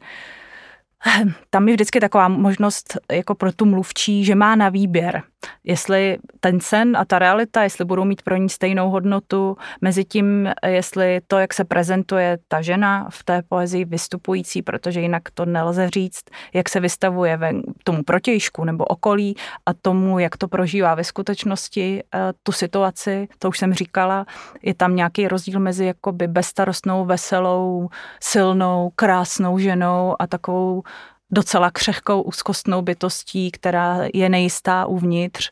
tam 1.49 1.67
je 1.67 1.73
vždycky 1.73 1.99
taková 1.99 2.27
možnost 2.27 2.97
jako 3.11 3.35
pro 3.35 3.51
tu 3.51 3.65
mluvčí, 3.65 4.25
že 4.25 4.35
má 4.35 4.55
na 4.55 4.69
výběr 4.69 5.23
jestli 5.63 6.17
ten 6.39 6.59
sen 6.59 6.97
a 6.97 7.05
ta 7.05 7.19
realita, 7.19 7.63
jestli 7.63 7.85
budou 7.85 8.05
mít 8.05 8.21
pro 8.21 8.37
ní 8.37 8.49
stejnou 8.49 8.89
hodnotu, 8.89 9.57
mezi 9.81 10.05
tím, 10.05 10.49
jestli 10.67 11.21
to, 11.27 11.39
jak 11.39 11.53
se 11.53 11.63
prezentuje 11.63 12.37
ta 12.47 12.61
žena 12.61 13.07
v 13.09 13.23
té 13.23 13.41
poezii 13.49 13.85
vystupující, 13.85 14.61
protože 14.61 15.01
jinak 15.01 15.23
to 15.33 15.45
nelze 15.45 15.89
říct, 15.89 16.23
jak 16.53 16.69
se 16.69 16.79
vystavuje 16.79 17.37
ven, 17.37 17.61
tomu 17.83 18.03
protějšku 18.03 18.63
nebo 18.63 18.85
okolí 18.85 19.35
a 19.65 19.73
tomu, 19.73 20.19
jak 20.19 20.37
to 20.37 20.47
prožívá 20.47 20.95
ve 20.95 21.03
skutečnosti 21.03 22.03
eh, 22.15 22.19
tu 22.43 22.51
situaci, 22.51 23.27
to 23.39 23.49
už 23.49 23.57
jsem 23.57 23.73
říkala, 23.73 24.25
je 24.61 24.73
tam 24.73 24.95
nějaký 24.95 25.27
rozdíl 25.27 25.59
mezi 25.59 25.85
jakoby 25.85 26.27
bezstarostnou, 26.27 27.05
veselou, 27.05 27.89
silnou, 28.19 28.91
krásnou 28.95 29.57
ženou 29.57 30.15
a 30.19 30.27
takovou 30.27 30.83
docela 31.31 31.71
křehkou, 31.71 32.21
úzkostnou 32.21 32.81
bytostí, 32.81 33.51
která 33.51 33.97
je 34.13 34.29
nejistá 34.29 34.85
uvnitř. 34.85 35.51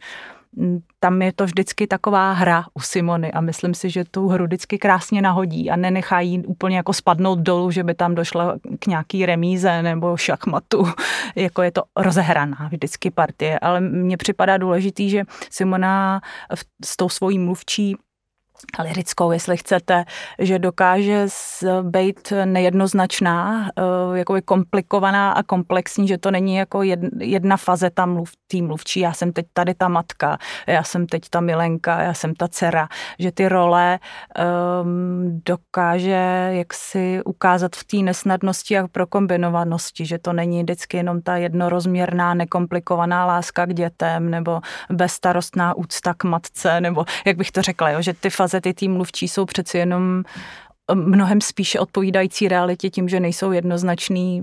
Mm, 0.55 0.79
tam 0.99 1.21
je 1.21 1.33
to 1.33 1.45
vždycky 1.45 1.87
taková 1.87 2.31
hra 2.31 2.65
u 2.73 2.79
Simony 2.79 3.31
a 3.31 3.41
myslím 3.41 3.73
si, 3.73 3.89
že 3.89 4.03
tu 4.05 4.27
hru 4.27 4.45
vždycky 4.45 4.77
krásně 4.77 5.21
nahodí 5.21 5.69
a 5.69 5.75
nenechá 5.75 6.19
jí 6.19 6.45
úplně 6.45 6.77
jako 6.77 6.93
spadnout 6.93 7.39
dolů, 7.39 7.71
že 7.71 7.83
by 7.83 7.93
tam 7.93 8.15
došlo 8.15 8.53
k 8.79 8.87
nějaký 8.87 9.25
remíze 9.25 9.81
nebo 9.81 10.17
šachmatu. 10.17 10.87
jako 11.35 11.61
je 11.61 11.71
to 11.71 11.83
rozehraná 11.95 12.69
vždycky 12.71 13.11
partie, 13.11 13.59
ale 13.59 13.81
mně 13.81 14.17
připadá 14.17 14.57
důležitý, 14.57 15.09
že 15.09 15.23
Simona 15.49 16.21
s 16.85 16.97
tou 16.97 17.09
svojí 17.09 17.39
mluvčí 17.39 17.95
lirickou, 18.83 19.31
jestli 19.31 19.57
chcete, 19.57 20.05
že 20.39 20.59
dokáže 20.59 21.27
být 21.81 22.33
nejednoznačná, 22.45 23.69
eh, 23.77 24.17
jako 24.17 24.35
komplikovaná 24.45 25.31
a 25.31 25.43
komplexní, 25.43 26.07
že 26.07 26.17
to 26.17 26.31
není 26.31 26.55
jako 26.55 26.83
jedna 27.19 27.57
fazeta 27.57 28.05
mluv, 28.05 28.31
tý 28.47 28.61
mluvčí, 28.61 28.99
já 28.99 29.13
jsem 29.13 29.33
teď 29.33 29.45
tady 29.53 29.73
ta 29.73 29.87
matka, 29.87 30.37
já 30.67 30.83
jsem 30.83 31.07
teď 31.07 31.23
ta 31.29 31.41
milenka, 31.41 32.01
já 32.01 32.13
jsem 32.13 32.33
ta 32.33 32.47
dcera, 32.47 32.87
že 33.19 33.31
ty 33.31 33.49
role 33.49 33.99
um, 34.83 35.41
dokáže 35.45 36.49
jaksi 36.51 37.21
ukázat 37.25 37.75
v 37.75 37.83
té 37.83 37.97
nesnadnosti 37.97 38.77
a 38.77 38.87
prokombinovanosti, 38.87 40.05
že 40.05 40.17
to 40.19 40.33
není 40.33 40.63
vždycky 40.63 40.97
jenom 40.97 41.21
ta 41.21 41.37
jednorozměrná, 41.37 42.33
nekomplikovaná 42.33 43.25
láska 43.25 43.65
k 43.65 43.73
dětem 43.73 44.29
nebo 44.29 44.61
bezstarostná 44.89 45.77
úcta 45.77 46.13
k 46.13 46.23
matce, 46.23 46.81
nebo 46.81 47.05
jak 47.25 47.37
bych 47.37 47.51
to 47.51 47.61
řekla, 47.61 47.89
jo, 47.89 48.01
že 48.01 48.13
ty 48.13 48.29
fazety 48.29 48.48
fáze 48.49 48.61
ty 48.61 48.73
tým 48.73 48.93
mluvčí 48.93 49.27
jsou 49.27 49.45
přeci 49.45 49.77
jenom 49.77 50.23
eh, 50.91 50.95
mnohem 50.95 51.41
spíše 51.41 51.79
odpovídající 51.79 52.47
realitě 52.47 52.89
tím, 52.89 53.09
že 53.09 53.19
nejsou 53.19 53.51
jednoznačný. 53.51 54.41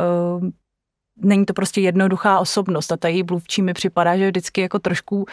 Uh, 0.00 0.48
není 1.16 1.44
to 1.46 1.52
prostě 1.52 1.80
jednoduchá 1.80 2.38
osobnost 2.38 2.92
a 2.92 2.96
ta 2.96 3.08
její 3.08 3.22
mluvčí 3.22 3.62
mi 3.62 3.74
připadá, 3.74 4.16
že 4.16 4.28
vždycky 4.28 4.60
jako 4.60 4.78
trošku 4.78 5.26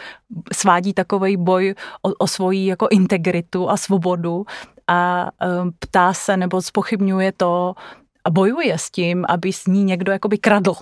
svádí 0.52 0.92
takový 0.92 1.36
boj 1.36 1.74
o, 2.02 2.12
o 2.12 2.26
svoji 2.26 2.66
jako 2.66 2.88
integritu 2.90 3.70
a 3.70 3.76
svobodu 3.76 4.44
a 4.88 5.30
um, 5.62 5.72
ptá 5.78 6.12
se 6.12 6.36
nebo 6.36 6.62
spochybňuje 6.62 7.32
to, 7.32 7.74
a 8.24 8.30
bojuje 8.30 8.78
s 8.78 8.90
tím, 8.90 9.24
aby 9.28 9.52
s 9.52 9.66
ní 9.66 9.84
někdo 9.84 10.12
jakoby 10.12 10.38
kradl, 10.38 10.74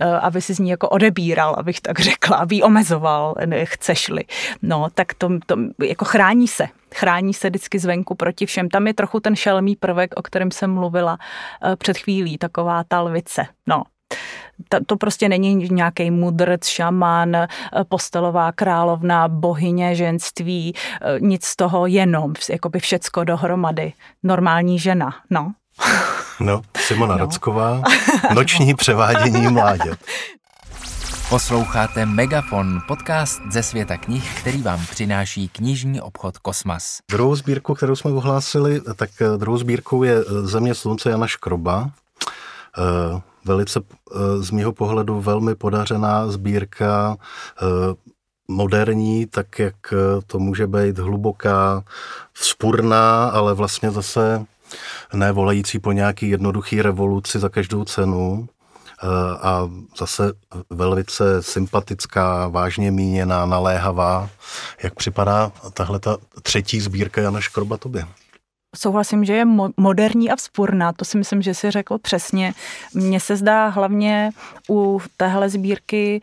eh, 0.00 0.06
aby 0.06 0.42
si 0.42 0.54
z 0.54 0.58
ní 0.58 0.70
jako 0.70 0.88
odebíral, 0.88 1.54
abych 1.58 1.80
tak 1.80 2.00
řekla, 2.00 2.36
aby 2.36 2.54
ji 2.54 2.62
omezoval, 2.62 3.34
chceš-li. 3.64 4.24
No, 4.62 4.86
tak 4.94 5.14
to, 5.14 5.28
to 5.46 5.56
jako 5.84 6.04
chrání 6.04 6.48
se. 6.48 6.66
Chrání 6.94 7.34
se 7.34 7.50
vždycky 7.50 7.78
zvenku 7.78 8.14
proti 8.14 8.46
všem. 8.46 8.68
Tam 8.68 8.86
je 8.86 8.94
trochu 8.94 9.20
ten 9.20 9.36
šelmý 9.36 9.76
prvek, 9.76 10.14
o 10.16 10.22
kterém 10.22 10.50
jsem 10.50 10.74
mluvila 10.74 11.18
eh, 11.64 11.76
před 11.76 11.98
chvílí, 11.98 12.38
taková 12.38 12.84
ta 12.88 13.00
lvice. 13.00 13.46
No, 13.66 13.82
to 14.86 14.96
prostě 14.96 15.28
není 15.28 15.68
nějaký 15.70 16.10
mudrc, 16.10 16.66
šaman, 16.66 17.36
eh, 17.36 17.48
postelová 17.88 18.52
královna, 18.52 19.28
bohyně 19.28 19.94
ženství, 19.94 20.74
nic 21.20 21.44
z 21.44 21.56
toho, 21.56 21.86
jenom 21.86 22.34
jakoby 22.50 22.78
všecko 22.78 23.24
dohromady. 23.24 23.92
Normální 24.22 24.78
žena, 24.78 25.14
no. 25.30 25.52
No, 26.40 26.62
Simona 26.86 27.16
no. 27.16 27.24
Rocková, 27.24 27.82
noční 28.34 28.74
převádění 28.74 29.48
mláďat. 29.48 29.98
Posloucháte 31.30 32.06
Megafon, 32.06 32.82
podcast 32.88 33.40
ze 33.50 33.62
světa 33.62 33.96
knih, 33.96 34.40
který 34.40 34.62
vám 34.62 34.86
přináší 34.90 35.48
knižní 35.48 36.00
obchod 36.00 36.38
Kosmas. 36.38 36.98
Druhou 37.10 37.34
sbírku, 37.34 37.74
kterou 37.74 37.96
jsme 37.96 38.10
ohlásili, 38.10 38.80
tak 38.96 39.10
eh, 39.20 39.38
druhou 39.38 39.58
sbírkou 39.58 40.02
je 40.02 40.14
eh, 40.20 40.46
Země 40.46 40.74
slunce 40.74 41.10
Jana 41.10 41.26
Škroba. 41.26 41.90
Eh, 42.78 43.20
velice 43.44 43.80
z 44.38 44.50
mého 44.50 44.72
pohledu 44.72 45.20
velmi 45.20 45.54
podařená 45.54 46.30
sbírka 46.30 47.16
moderní, 48.48 49.26
tak 49.26 49.58
jak 49.58 49.74
to 50.26 50.38
může 50.38 50.66
být 50.66 50.98
hluboká, 50.98 51.84
vzpurná, 52.32 53.28
ale 53.28 53.54
vlastně 53.54 53.90
zase 53.90 54.46
nevolající 55.14 55.78
po 55.78 55.92
nějaký 55.92 56.28
jednoduchý 56.28 56.82
revoluci 56.82 57.38
za 57.38 57.48
každou 57.48 57.84
cenu 57.84 58.48
eh, 59.02 59.06
a 59.40 59.70
zase 59.98 60.32
velice 60.70 61.42
sympatická, 61.42 62.48
vážně 62.48 62.90
míněná, 62.90 63.46
naléhavá. 63.46 64.30
Jak 64.82 64.94
připadá 64.94 65.52
tahle 65.74 65.98
ta 65.98 66.16
třetí 66.42 66.80
sbírka 66.80 67.20
Jana 67.20 67.40
Škroba 67.40 67.76
tobě? 67.76 68.06
Souhlasím, 68.76 69.24
že 69.24 69.32
je 69.32 69.44
moderní 69.76 70.30
a 70.30 70.36
vzpurná, 70.36 70.92
to 70.92 71.04
si 71.04 71.18
myslím, 71.18 71.42
že 71.42 71.54
si 71.54 71.70
řekl 71.70 71.98
přesně. 71.98 72.54
Mně 72.94 73.20
se 73.20 73.36
zdá 73.36 73.68
hlavně 73.68 74.30
u 74.70 75.00
téhle 75.16 75.48
sbírky, 75.48 76.20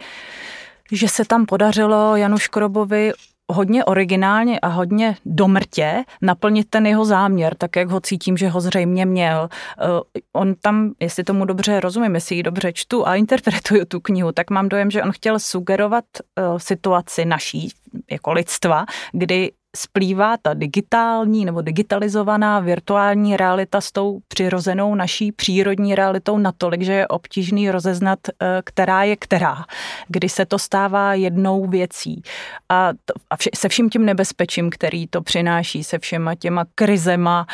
že 0.92 1.08
se 1.08 1.26
tam 1.26 1.46
podařilo 1.46 2.16
Janu 2.16 2.38
Škrobovi 2.38 3.12
hodně 3.52 3.86
originálně 3.86 4.60
a 4.60 4.68
hodně 4.68 5.16
domrtě 5.26 6.04
naplnit 6.22 6.70
ten 6.70 6.86
jeho 6.86 7.06
záměr, 7.06 7.56
tak 7.56 7.76
jak 7.76 7.90
ho 7.90 8.00
cítím, 8.00 8.38
že 8.38 8.50
ho 8.50 8.62
zřejmě 8.62 9.06
měl. 9.06 9.50
Eh, 9.82 9.86
on 10.34 10.56
tam, 10.62 10.92
jestli 11.00 11.24
tomu 11.24 11.46
dobře 11.46 11.80
rozumím, 11.80 12.16
jestli 12.16 12.36
ji 12.36 12.44
dobře 12.44 12.74
čtu 12.74 13.08
a 13.08 13.16
interpretuju 13.16 13.86
tu 13.86 14.00
knihu, 14.00 14.32
tak 14.32 14.50
mám 14.50 14.70
dojem, 14.70 14.92
že 14.92 15.04
on 15.04 15.12
chtěl 15.12 15.40
sugerovat 15.40 16.06
eh, 16.18 16.44
situaci 16.58 17.26
naší 17.26 17.70
jako 18.12 18.34
lidstva, 18.34 18.86
kdy 19.12 19.52
splývá 19.76 20.38
ta 20.42 20.54
digitální 20.54 21.46
nebo 21.46 21.62
digitalizovaná 21.62 22.60
virtuální 22.60 23.38
realita 23.38 23.82
s 23.82 23.92
tou 23.92 24.20
přirozenou 24.28 24.96
naší 24.96 25.32
přírodní 25.32 25.96
realitou 25.96 26.38
natolik, 26.38 26.82
že 26.82 26.94
je 26.94 27.08
obtížný 27.08 27.72
rozeznat, 27.72 28.20
eh, 28.28 28.62
která 28.66 29.04
je 29.04 29.16
která, 29.16 29.66
kdy 30.08 30.30
se 30.30 30.46
to 30.46 30.60
stává 30.60 31.14
jednou 31.14 31.68
věcí. 31.68 32.22
A, 32.70 32.90
to, 33.06 33.14
a 33.30 33.36
vše, 33.36 33.50
se 33.56 33.70
vším 33.70 33.90
tím 33.90 34.06
nebezpečím, 34.06 34.70
který 34.70 35.08
to 35.08 35.22
přináší, 35.22 35.84
se 35.84 36.00
všema 36.00 36.36
těma 36.36 36.66
krizema, 36.76 37.46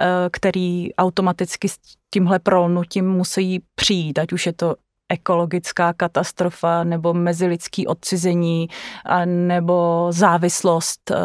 eh, 0.00 0.04
který 0.32 0.94
automaticky 0.94 1.68
tímhle 2.10 2.38
prolnutím 2.38 3.10
musí 3.10 3.62
přijít, 3.74 4.18
ať 4.18 4.32
už 4.32 4.46
je 4.46 4.52
to 4.52 4.74
ekologická 5.08 5.92
katastrofa 5.92 6.84
nebo 6.84 7.14
mezilidský 7.14 7.86
odcizení 7.86 8.68
nebo 9.24 10.06
závislost 10.10 11.10
eh, 11.10 11.16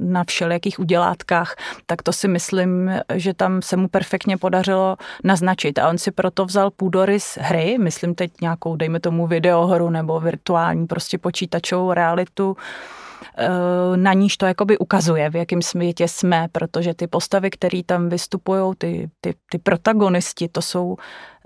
na 0.00 0.24
všelijakých 0.24 0.78
udělátkách, 0.78 1.56
tak 1.86 2.02
to 2.02 2.12
si 2.12 2.28
myslím, 2.28 2.92
že 3.14 3.34
tam 3.34 3.62
se 3.62 3.76
mu 3.76 3.88
perfektně 3.88 4.36
podařilo 4.36 4.96
naznačit. 5.24 5.78
A 5.78 5.88
on 5.88 5.98
si 5.98 6.10
proto 6.10 6.44
vzal 6.44 6.70
půdorys 6.70 7.38
hry, 7.40 7.76
myslím 7.78 8.14
teď 8.14 8.32
nějakou, 8.40 8.76
dejme 8.76 9.00
tomu, 9.00 9.26
videohru 9.26 9.90
nebo 9.90 10.20
virtuální 10.20 10.86
prostě 10.86 11.18
počítačovou 11.18 11.92
realitu, 11.92 12.56
eh, 13.38 13.48
na 13.96 14.12
níž 14.12 14.36
to 14.36 14.46
jakoby 14.46 14.78
ukazuje, 14.78 15.30
v 15.30 15.36
jakém 15.36 15.62
světě 15.62 16.08
jsme, 16.08 16.46
protože 16.52 16.94
ty 16.94 17.06
postavy, 17.06 17.50
které 17.50 17.80
tam 17.86 18.08
vystupují, 18.08 18.74
ty, 18.78 19.10
ty, 19.20 19.34
ty 19.50 19.58
protagonisti, 19.58 20.48
to 20.48 20.62
jsou 20.62 20.96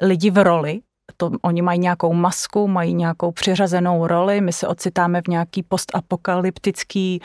lidi 0.03 0.31
v 0.31 0.43
roli, 0.43 0.81
to, 1.23 1.31
oni 1.43 1.63
mají 1.63 1.79
nějakou 1.79 2.13
masku, 2.13 2.69
mají 2.69 2.95
nějakou 2.95 3.33
přiřazenou 3.33 4.07
roli, 4.07 4.41
my 4.41 4.53
se 4.53 4.69
ocitáme 4.69 5.23
v 5.23 5.29
nějaký 5.29 5.63
postapokalyptický 5.63 7.21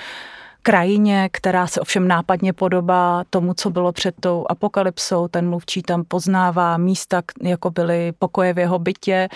krajině, 0.62 1.30
která 1.34 1.68
se 1.68 1.82
ovšem 1.82 2.08
nápadně 2.08 2.54
podobá 2.54 3.24
tomu, 3.30 3.54
co 3.54 3.70
bylo 3.70 3.92
před 3.92 4.16
tou 4.20 4.46
apokalypsou. 4.50 5.28
Ten 5.28 5.50
mluvčí 5.50 5.82
tam 5.82 6.04
poznává 6.08 6.78
místa, 6.78 7.22
jako 7.42 7.72
byly 7.72 8.12
pokoje 8.20 8.54
v 8.54 8.60
jeho 8.60 8.80
bytě, 8.80 9.30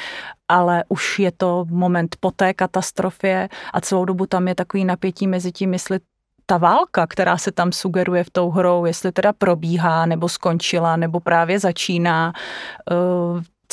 ale 0.50 0.84
už 0.90 1.20
je 1.20 1.32
to 1.32 1.66
moment 1.70 2.16
po 2.20 2.32
té 2.32 2.54
katastrofě 2.54 3.50
a 3.74 3.82
celou 3.82 4.06
dobu 4.06 4.26
tam 4.26 4.48
je 4.48 4.56
takový 4.56 4.86
napětí 4.86 5.28
mezi 5.28 5.52
tím, 5.52 5.74
jestli 5.74 6.00
ta 6.46 6.58
válka, 6.58 7.08
která 7.08 7.38
se 7.38 7.52
tam 7.52 7.72
sugeruje 7.72 8.24
v 8.24 8.30
tou 8.30 8.50
hrou, 8.50 8.86
jestli 8.86 9.12
teda 9.12 9.34
probíhá, 9.34 10.06
nebo 10.06 10.30
skončila, 10.30 10.96
nebo 10.96 11.20
právě 11.20 11.60
začíná. 11.60 12.34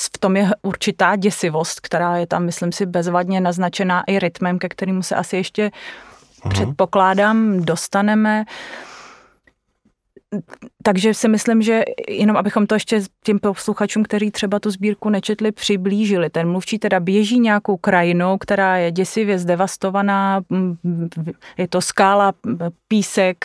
V 0.00 0.18
tom 0.18 0.36
je 0.36 0.50
určitá 0.62 1.16
děsivost, 1.16 1.80
která 1.80 2.16
je 2.16 2.26
tam, 2.26 2.44
myslím 2.44 2.72
si, 2.72 2.86
bezvadně 2.86 3.40
naznačená 3.40 4.04
i 4.06 4.18
rytmem, 4.18 4.58
ke 4.58 4.68
kterému 4.68 5.02
se 5.02 5.14
asi 5.14 5.36
ještě 5.36 5.66
mm-hmm. 5.66 6.48
předpokládám, 6.50 7.60
dostaneme. 7.60 8.44
Takže 10.82 11.14
si 11.14 11.28
myslím, 11.28 11.62
že 11.62 11.82
jenom 12.08 12.36
abychom 12.36 12.66
to 12.66 12.74
ještě 12.74 13.02
těm 13.24 13.38
posluchačům, 13.38 14.02
kteří 14.02 14.30
třeba 14.30 14.60
tu 14.60 14.70
sbírku 14.70 15.08
nečetli, 15.08 15.52
přiblížili. 15.52 16.30
Ten 16.30 16.50
mluvčí 16.50 16.78
teda 16.78 17.00
běží 17.00 17.40
nějakou 17.40 17.76
krajinou, 17.76 18.38
která 18.38 18.76
je 18.76 18.92
děsivě 18.92 19.38
zdevastovaná, 19.38 20.40
je 21.56 21.68
to 21.68 21.80
skála, 21.80 22.32
písek, 22.88 23.36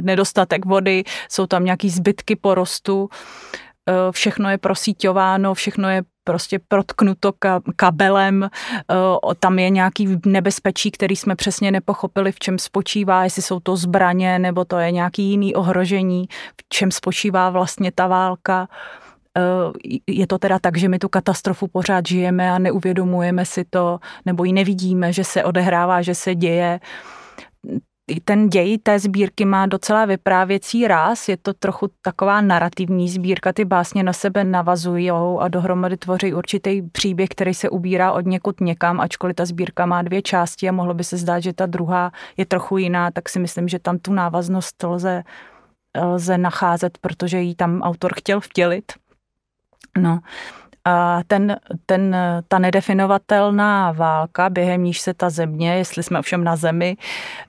nedostatek 0.00 0.64
vody, 0.64 1.04
jsou 1.28 1.46
tam 1.46 1.64
nějaký 1.64 1.90
zbytky 1.90 2.36
porostu 2.36 3.08
všechno 4.10 4.50
je 4.50 4.58
prosíťováno, 4.58 5.54
všechno 5.54 5.88
je 5.90 6.02
prostě 6.24 6.58
protknuto 6.68 7.32
kabelem, 7.76 8.44
eh, 8.44 9.34
tam 9.40 9.58
je 9.58 9.70
nějaký 9.70 10.18
nebezpečí, 10.26 10.90
který 10.90 11.16
jsme 11.16 11.36
přesně 11.36 11.70
nepochopili, 11.70 12.32
v 12.32 12.38
čem 12.38 12.58
spočívá, 12.58 13.24
jestli 13.24 13.42
jsou 13.42 13.60
to 13.60 13.76
zbraně, 13.76 14.38
nebo 14.38 14.64
to 14.64 14.78
je 14.78 14.90
nějaký 14.90 15.22
jiný 15.22 15.54
ohrožení, 15.54 16.26
v 16.30 16.68
čem 16.68 16.90
spočívá 16.90 17.50
vlastně 17.50 17.92
ta 17.94 18.06
válka. 18.06 18.68
Eh, 19.38 20.00
je 20.06 20.26
to 20.26 20.38
teda 20.38 20.58
tak, 20.58 20.76
že 20.76 20.88
my 20.88 20.98
tu 20.98 21.08
katastrofu 21.08 21.66
pořád 21.68 22.06
žijeme 22.06 22.50
a 22.50 22.58
neuvědomujeme 22.58 23.44
si 23.44 23.64
to, 23.64 23.98
nebo 24.26 24.44
ji 24.44 24.52
nevidíme, 24.52 25.12
že 25.12 25.24
se 25.24 25.44
odehrává, 25.44 26.02
že 26.02 26.14
se 26.14 26.34
děje 26.34 26.80
ten 28.24 28.48
děj 28.48 28.78
té 28.78 28.98
sbírky 28.98 29.44
má 29.44 29.66
docela 29.66 30.04
vyprávěcí 30.04 30.88
ráz, 30.88 31.28
je 31.28 31.36
to 31.36 31.54
trochu 31.54 31.90
taková 32.02 32.40
narrativní 32.40 33.08
sbírka, 33.08 33.52
ty 33.52 33.64
básně 33.64 34.02
na 34.02 34.12
sebe 34.12 34.44
navazují 34.44 35.10
a 35.10 35.48
dohromady 35.48 35.96
tvoří 35.96 36.34
určitý 36.34 36.82
příběh, 36.82 37.28
který 37.28 37.54
se 37.54 37.70
ubírá 37.70 38.12
od 38.12 38.26
někud 38.26 38.60
někam, 38.60 39.00
ačkoliv 39.00 39.36
ta 39.36 39.44
sbírka 39.44 39.86
má 39.86 40.02
dvě 40.02 40.22
části 40.22 40.68
a 40.68 40.72
mohlo 40.72 40.94
by 40.94 41.04
se 41.04 41.16
zdát, 41.16 41.40
že 41.40 41.52
ta 41.52 41.66
druhá 41.66 42.12
je 42.36 42.46
trochu 42.46 42.78
jiná, 42.78 43.10
tak 43.10 43.28
si 43.28 43.38
myslím, 43.38 43.68
že 43.68 43.78
tam 43.78 43.98
tu 43.98 44.12
návaznost 44.12 44.82
lze, 44.82 45.22
lze 46.02 46.38
nacházet, 46.38 46.98
protože 46.98 47.40
ji 47.40 47.54
tam 47.54 47.82
autor 47.82 48.12
chtěl 48.16 48.40
vtělit. 48.40 48.92
No, 49.98 50.20
ten, 51.26 51.56
ten, 51.86 52.16
ta 52.48 52.58
nedefinovatelná 52.58 53.92
válka, 53.92 54.50
během 54.50 54.84
níž 54.84 55.00
se 55.00 55.14
ta 55.14 55.30
země, 55.30 55.74
jestli 55.74 56.02
jsme 56.02 56.18
ovšem 56.18 56.44
na 56.44 56.56
zemi, 56.56 56.96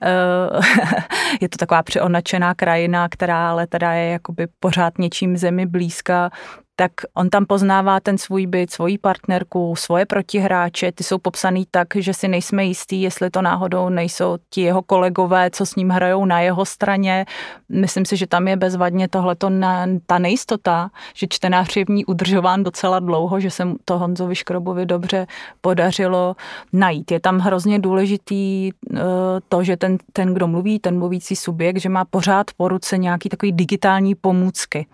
eh, 0.02 0.60
je 1.40 1.48
to 1.48 1.56
taková 1.56 1.82
přeonačená 1.82 2.54
krajina, 2.54 3.08
která 3.08 3.50
ale 3.50 3.66
teda 3.66 3.92
je 3.92 4.10
jakoby 4.10 4.46
pořád 4.60 4.98
něčím 4.98 5.36
zemi 5.36 5.66
blízka, 5.66 6.30
tak 6.80 6.92
on 7.14 7.30
tam 7.30 7.46
poznává 7.46 8.00
ten 8.00 8.18
svůj 8.18 8.46
byt, 8.46 8.70
svoji 8.70 8.98
partnerku, 8.98 9.76
svoje 9.76 10.06
protihráče, 10.06 10.92
ty 10.92 11.04
jsou 11.04 11.18
popsaný 11.18 11.66
tak, 11.70 11.88
že 11.94 12.14
si 12.14 12.28
nejsme 12.28 12.64
jistí, 12.64 13.02
jestli 13.02 13.30
to 13.30 13.42
náhodou 13.42 13.88
nejsou 13.88 14.36
ti 14.50 14.60
jeho 14.60 14.82
kolegové, 14.82 15.50
co 15.50 15.66
s 15.66 15.74
ním 15.74 15.88
hrajou 15.88 16.24
na 16.24 16.40
jeho 16.40 16.64
straně. 16.64 17.26
Myslím 17.68 18.04
si, 18.04 18.16
že 18.16 18.26
tam 18.26 18.48
je 18.48 18.56
bezvadně 18.56 19.08
tohleto 19.08 19.50
na, 19.50 19.86
ta 20.06 20.18
nejistota, 20.18 20.90
že 21.14 21.26
čtenář 21.30 21.76
je 21.76 21.84
v 21.84 21.88
ní 21.88 22.04
udržován 22.04 22.62
docela 22.62 22.98
dlouho, 22.98 23.40
že 23.40 23.50
se 23.50 23.64
to 23.84 23.98
Honzovi 23.98 24.34
Škrobovi 24.34 24.86
dobře 24.86 25.26
podařilo 25.60 26.36
najít. 26.72 27.10
Je 27.10 27.20
tam 27.20 27.38
hrozně 27.38 27.78
důležitý 27.78 28.70
eh, 28.70 29.00
to, 29.48 29.64
že 29.64 29.76
ten, 29.76 29.98
ten, 30.12 30.34
kdo 30.34 30.46
mluví, 30.46 30.78
ten 30.78 30.98
mluvící 30.98 31.36
subjekt, 31.36 31.76
že 31.76 31.88
má 31.88 32.04
pořád 32.04 32.46
po 32.56 32.68
ruce 32.68 32.98
nějaký 32.98 33.28
takový 33.28 33.52
digitální 33.52 34.14
pomůcky. 34.14 34.86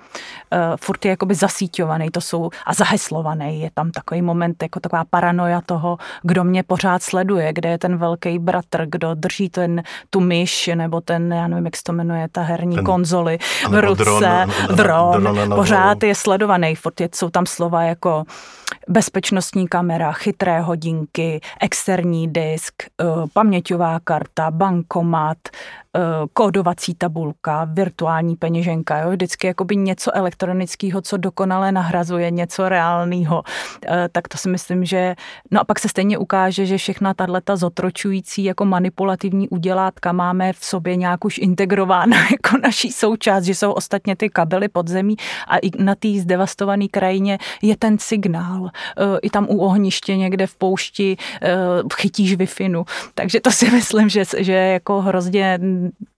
Eh, 0.52 0.58
furt 0.76 1.04
je 1.04 1.10
jakoby 1.10 1.34
zasít 1.34 1.73
zasíťovaný, 1.74 2.10
to 2.10 2.20
jsou 2.20 2.50
a 2.66 2.74
zaheslovaný. 2.74 3.60
Je 3.60 3.70
tam 3.74 3.90
takový 3.90 4.22
moment, 4.22 4.62
jako 4.62 4.80
taková 4.80 5.04
paranoja 5.10 5.60
toho, 5.60 5.98
kdo 6.22 6.44
mě 6.44 6.62
pořád 6.62 7.02
sleduje, 7.02 7.52
kde 7.52 7.68
je 7.68 7.78
ten 7.78 7.96
velký 7.96 8.38
bratr, 8.38 8.86
kdo 8.86 9.14
drží 9.14 9.48
ten, 9.48 9.82
tu 10.10 10.20
myš, 10.20 10.70
nebo 10.74 11.00
ten, 11.00 11.32
já 11.32 11.48
nevím, 11.48 11.64
jak 11.64 11.76
se 11.76 11.82
to 11.82 11.92
jmenuje, 11.92 12.28
ta 12.32 12.42
herní 12.42 12.76
ten, 12.76 12.84
konzoli 12.84 13.38
v 13.68 13.80
ruce, 13.80 14.46
dron, 14.74 15.22
dron, 15.22 15.34
dron, 15.34 15.54
pořád 15.54 16.02
je 16.02 16.14
sledovaný, 16.14 16.74
furt 16.74 17.00
jsou 17.14 17.30
tam 17.30 17.46
slova 17.46 17.82
jako 17.82 18.24
bezpečnostní 18.88 19.68
kamera, 19.68 20.12
chytré 20.12 20.60
hodinky, 20.60 21.40
externí 21.60 22.28
disk, 22.28 22.74
eh, 22.82 23.04
paměťová 23.32 24.00
karta, 24.04 24.50
bankomat, 24.50 25.38
kódovací 26.32 26.94
tabulka, 26.94 27.64
virtuální 27.64 28.36
peněženka, 28.36 28.98
jo? 28.98 29.10
vždycky 29.10 29.46
jakoby 29.46 29.76
něco 29.76 30.16
elektronického, 30.16 31.00
co 31.00 31.16
dokonale 31.16 31.72
nahrazuje 31.72 32.30
něco 32.30 32.68
reálného. 32.68 33.42
Tak 34.12 34.28
to 34.28 34.38
si 34.38 34.48
myslím, 34.48 34.84
že... 34.84 35.14
No 35.50 35.60
a 35.60 35.64
pak 35.64 35.78
se 35.78 35.88
stejně 35.88 36.18
ukáže, 36.18 36.66
že 36.66 36.78
všechna 36.78 37.14
tato 37.14 37.56
zotročující 37.56 38.44
jako 38.44 38.64
manipulativní 38.64 39.48
udělátka 39.48 40.12
máme 40.12 40.52
v 40.52 40.64
sobě 40.64 40.96
nějak 40.96 41.24
už 41.24 41.38
integrována 41.38 42.16
jako 42.30 42.58
naší 42.62 42.92
součást, 42.92 43.44
že 43.44 43.54
jsou 43.54 43.72
ostatně 43.72 44.16
ty 44.16 44.30
kabely 44.30 44.68
podzemí 44.68 45.16
a 45.48 45.58
i 45.58 45.70
na 45.78 45.94
té 45.94 46.08
zdevastované 46.08 46.88
krajině 46.88 47.38
je 47.62 47.76
ten 47.76 47.98
signál. 47.98 48.70
I 49.22 49.30
tam 49.30 49.46
u 49.50 49.58
ohniště 49.58 50.16
někde 50.16 50.46
v 50.46 50.54
poušti 50.56 51.16
chytíš 51.96 52.34
wi 52.34 52.48
Takže 53.14 53.40
to 53.40 53.50
si 53.50 53.70
myslím, 53.76 54.08
že, 54.08 54.24
že 54.38 54.52
jako 54.52 55.00
hrozně 55.00 55.58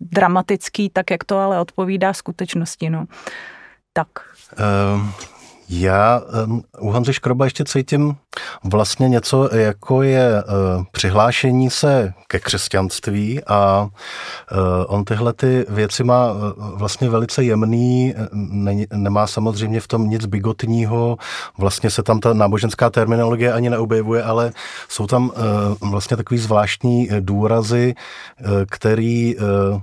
dramatický, 0.01 0.91
tak 0.91 1.11
jak 1.11 1.25
to 1.25 1.39
ale 1.39 1.61
odpovídá 1.61 2.13
skutečnosti. 2.13 2.91
No. 2.91 3.07
Tak. 3.93 4.09
Um, 4.95 5.13
já 5.69 6.23
um, 6.47 6.63
u 6.79 6.91
Honzy 6.91 7.13
Škroba 7.13 7.45
ještě 7.45 7.65
cítím 7.65 8.17
vlastně 8.65 9.09
něco, 9.09 9.55
jako 9.55 10.03
je 10.03 10.45
uh, 10.45 10.85
přihlášení 10.93 11.71
se 11.71 12.13
ke 12.29 12.41
křesťanství 12.41 13.45
a 13.45 13.83
uh, 13.83 14.59
on 14.87 15.05
tyhle 15.05 15.33
ty 15.33 15.67
věci 15.69 16.05
má 16.05 16.33
uh, 16.33 16.39
vlastně 16.79 17.09
velice 17.09 17.45
jemný, 17.45 18.15
ne, 18.33 18.75
nemá 18.93 19.27
samozřejmě 19.27 19.81
v 19.81 19.89
tom 19.89 20.11
nic 20.11 20.27
bigotního, 20.27 21.17
vlastně 21.59 21.91
se 21.91 22.03
tam 22.03 22.21
ta 22.21 22.33
náboženská 22.33 22.91
terminologie 22.91 23.53
ani 23.53 23.71
neobjevuje, 23.71 24.23
ale 24.23 24.53
jsou 24.89 25.07
tam 25.07 25.31
uh, 25.81 25.91
vlastně 25.91 26.17
takový 26.17 26.39
zvláštní 26.39 27.09
důrazy, 27.21 27.95
uh, 28.41 28.47
který 28.71 29.37
uh, 29.37 29.81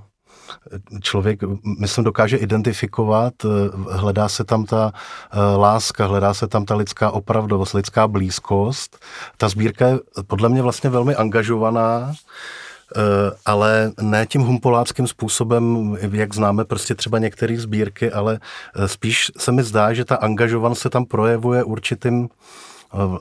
člověk, 1.02 1.40
myslím, 1.80 2.04
dokáže 2.04 2.38
identifikovat, 2.38 3.34
eh, 3.46 3.48
hledá 3.92 4.30
se 4.30 4.44
tam 4.44 4.66
ta 4.66 4.92
eh, 5.32 5.40
láska, 5.40 6.06
hledá 6.06 6.34
se 6.34 6.48
tam 6.48 6.66
ta 6.66 6.76
lidská 6.76 7.12
opravdovost, 7.12 7.74
lidská 7.74 8.08
blízkost. 8.08 9.00
Ta 9.38 9.50
sbírka 9.50 9.88
je 9.88 10.00
podle 10.28 10.50
mě 10.50 10.62
vlastně 10.62 10.90
velmi 10.90 11.16
angažovaná, 11.16 12.14
eh, 12.14 13.02
ale 13.46 13.92
ne 14.02 14.26
tím 14.26 14.42
humpoláckým 14.42 15.08
způsobem, 15.08 15.98
jak 16.12 16.34
známe 16.34 16.66
prostě 16.66 16.96
třeba 16.96 17.20
některé 17.20 17.58
sbírky, 17.58 18.12
ale 18.12 18.40
spíš 18.86 19.32
se 19.38 19.52
mi 19.52 19.64
zdá, 19.64 19.94
že 19.94 20.06
ta 20.06 20.16
angažovanost 20.16 20.82
se 20.82 20.90
tam 20.90 21.06
projevuje 21.06 21.64
určitým 21.64 22.30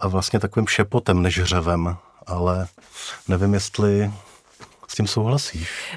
a 0.00 0.08
vlastně 0.08 0.40
takovým 0.40 0.66
šepotem 0.66 1.22
než 1.22 1.42
řevem, 1.42 1.96
ale 2.26 2.66
nevím, 3.28 3.54
jestli 3.54 4.10
s 4.92 4.94
tím 4.94 5.06
souhlasíš? 5.06 5.96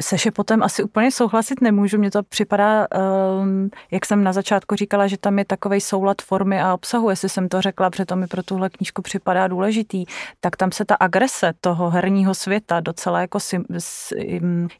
Se 0.00 0.18
šepotem 0.18 0.62
asi 0.62 0.82
úplně 0.82 1.10
souhlasit 1.10 1.60
nemůžu. 1.60 1.98
Mně 1.98 2.10
to 2.10 2.22
připadá, 2.22 2.86
ehm, 2.90 3.70
jak 3.90 4.06
jsem 4.06 4.24
na 4.24 4.32
začátku 4.32 4.76
říkala, 4.76 5.06
že 5.06 5.18
tam 5.18 5.38
je 5.38 5.44
takový 5.44 5.80
soulad 5.80 6.22
formy 6.22 6.60
a 6.60 6.74
obsahu. 6.74 7.10
Jestli 7.10 7.28
jsem 7.28 7.48
to 7.48 7.60
řekla, 7.60 7.90
protože 7.90 8.06
to 8.06 8.16
mi 8.16 8.26
pro 8.26 8.42
tuhle 8.42 8.70
knížku 8.70 9.02
připadá 9.02 9.48
důležitý, 9.48 10.04
tak 10.40 10.56
tam 10.56 10.72
se 10.72 10.84
ta 10.84 10.94
agrese 10.94 11.52
toho 11.60 11.90
herního 11.90 12.34
světa 12.34 12.80
docela 12.80 13.20
jako 13.20 13.38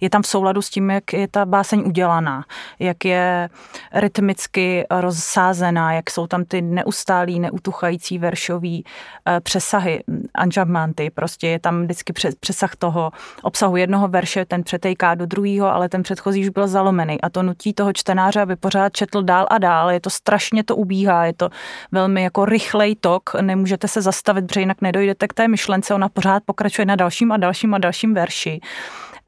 je 0.01 0.11
tam 0.11 0.23
v 0.23 0.27
souladu 0.27 0.63
s 0.63 0.71
tím, 0.71 0.91
jak 0.91 1.13
je 1.13 1.29
ta 1.29 1.47
báseň 1.47 1.83
udělaná, 1.87 2.45
jak 2.79 3.05
je 3.05 3.49
rytmicky 3.93 4.87
rozsázená, 4.91 5.93
jak 5.93 6.11
jsou 6.11 6.27
tam 6.27 6.45
ty 6.45 6.63
neustálý, 6.63 7.41
neutuchající 7.41 8.19
veršový 8.19 8.85
eh, 9.27 9.41
přesahy, 9.41 10.05
anžamanty, 10.35 11.11
prostě 11.11 11.49
je 11.49 11.59
tam 11.59 11.83
vždycky 11.83 12.13
přesah 12.41 12.77
toho, 12.77 13.11
obsahu 13.43 13.77
jednoho 13.77 14.09
verše, 14.09 14.45
ten 14.45 14.63
přetejká 14.63 15.15
do 15.15 15.27
druhého, 15.27 15.75
ale 15.75 15.89
ten 15.89 16.03
předchozí 16.03 16.41
už 16.41 16.49
byl 16.49 16.69
zalomený 16.69 17.21
a 17.21 17.31
to 17.31 17.43
nutí 17.43 17.73
toho 17.73 17.93
čtenáře, 17.93 18.41
aby 18.41 18.57
pořád 18.57 18.93
četl 18.93 19.23
dál 19.23 19.47
a 19.51 19.59
dál. 19.59 19.91
Je 19.91 20.01
to 20.01 20.11
strašně 20.11 20.65
to 20.65 20.77
ubíhá, 20.77 21.27
je 21.27 21.33
to 21.33 21.49
velmi 21.93 22.23
jako 22.23 22.45
rychlej 22.45 22.97
tok, 23.01 23.31
nemůžete 23.41 23.89
se 23.89 24.03
zastavit, 24.03 24.47
protože 24.47 24.61
jinak 24.61 24.81
nedojdete 24.81 25.29
k 25.29 25.35
té 25.35 25.49
myšlence, 25.49 25.95
ona 25.95 26.09
pořád 26.09 26.43
pokračuje 26.47 26.87
na 26.87 26.97
dalším 26.97 27.33
a 27.33 27.37
dalším 27.37 27.75
a 27.75 27.79
dalším 27.79 28.15
verši 28.15 28.61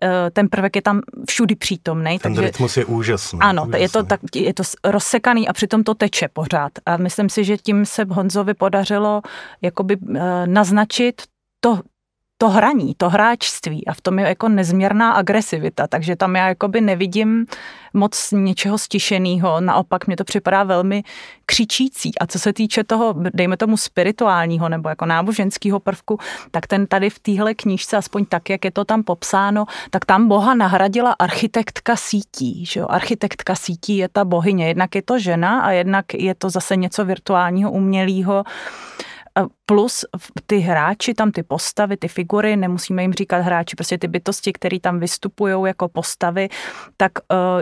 eh, 0.02 0.30
ten 0.30 0.48
prvek 0.48 0.76
je 0.76 0.82
tam 0.82 1.00
všudy 1.28 1.54
přítomný. 1.56 2.18
Ten 2.18 2.34
takže, 2.34 2.40
rytmus 2.40 2.76
je 2.76 2.84
úžasný. 2.84 3.38
Ano, 3.42 3.62
úžasný. 3.62 3.82
Je, 3.82 3.88
to 3.88 4.02
tak, 4.02 4.20
je 4.34 4.54
to 4.54 4.62
rozsekaný 4.84 5.48
a 5.48 5.52
přitom 5.52 5.84
to 5.84 5.94
teče 5.94 6.28
pořád. 6.32 6.72
A 6.86 6.96
myslím 6.96 7.28
si, 7.28 7.44
že 7.44 7.56
tím 7.56 7.86
se 7.86 8.04
Honzovi 8.08 8.54
podařilo 8.54 9.22
jakoby 9.62 9.96
eh, 9.96 10.46
naznačit 10.46 11.22
to, 11.60 11.80
to 12.38 12.48
hraní, 12.48 12.94
to 12.96 13.08
hráčství 13.08 13.86
a 13.86 13.94
v 13.94 14.00
tom 14.00 14.18
je 14.18 14.28
jako 14.28 14.48
nezměrná 14.48 15.12
agresivita, 15.12 15.86
takže 15.86 16.16
tam 16.16 16.36
já 16.36 16.48
jakoby 16.48 16.80
nevidím 16.80 17.46
moc 17.94 18.30
něčeho 18.32 18.78
stišeného, 18.78 19.60
naopak 19.60 20.06
mě 20.06 20.16
to 20.16 20.24
připadá 20.24 20.62
velmi 20.62 21.02
křičící. 21.46 22.18
A 22.18 22.26
co 22.26 22.38
se 22.38 22.52
týče 22.52 22.84
toho, 22.84 23.14
dejme 23.34 23.56
tomu 23.56 23.76
spirituálního 23.76 24.68
nebo 24.68 24.88
jako 24.88 25.06
náboženského 25.06 25.80
prvku, 25.80 26.18
tak 26.50 26.66
ten 26.66 26.86
tady 26.86 27.10
v 27.10 27.18
téhle 27.18 27.54
knížce, 27.54 27.96
aspoň 27.96 28.24
tak, 28.24 28.50
jak 28.50 28.64
je 28.64 28.70
to 28.70 28.84
tam 28.84 29.02
popsáno, 29.02 29.64
tak 29.90 30.04
tam 30.04 30.28
boha 30.28 30.54
nahradila 30.54 31.12
architektka 31.12 31.96
sítí, 31.96 32.66
že 32.66 32.80
jo? 32.80 32.86
architektka 32.90 33.54
sítí 33.54 33.96
je 33.96 34.08
ta 34.08 34.24
bohyně, 34.24 34.68
jednak 34.68 34.94
je 34.94 35.02
to 35.02 35.18
žena 35.18 35.60
a 35.60 35.70
jednak 35.70 36.14
je 36.14 36.34
to 36.34 36.50
zase 36.50 36.76
něco 36.76 37.04
virtuálního, 37.04 37.70
umělého, 37.70 38.44
plus 39.66 40.04
ty 40.46 40.58
hráči, 40.58 41.14
tam 41.14 41.30
ty 41.30 41.42
postavy, 41.42 41.96
ty 41.96 42.08
figury, 42.08 42.56
nemusíme 42.56 43.02
jim 43.02 43.12
říkat 43.12 43.38
hráči, 43.38 43.76
prostě 43.76 43.98
ty 43.98 44.08
bytosti, 44.08 44.52
které 44.52 44.80
tam 44.80 45.00
vystupují 45.00 45.54
jako 45.66 45.88
postavy, 45.88 46.48
tak 46.96 47.12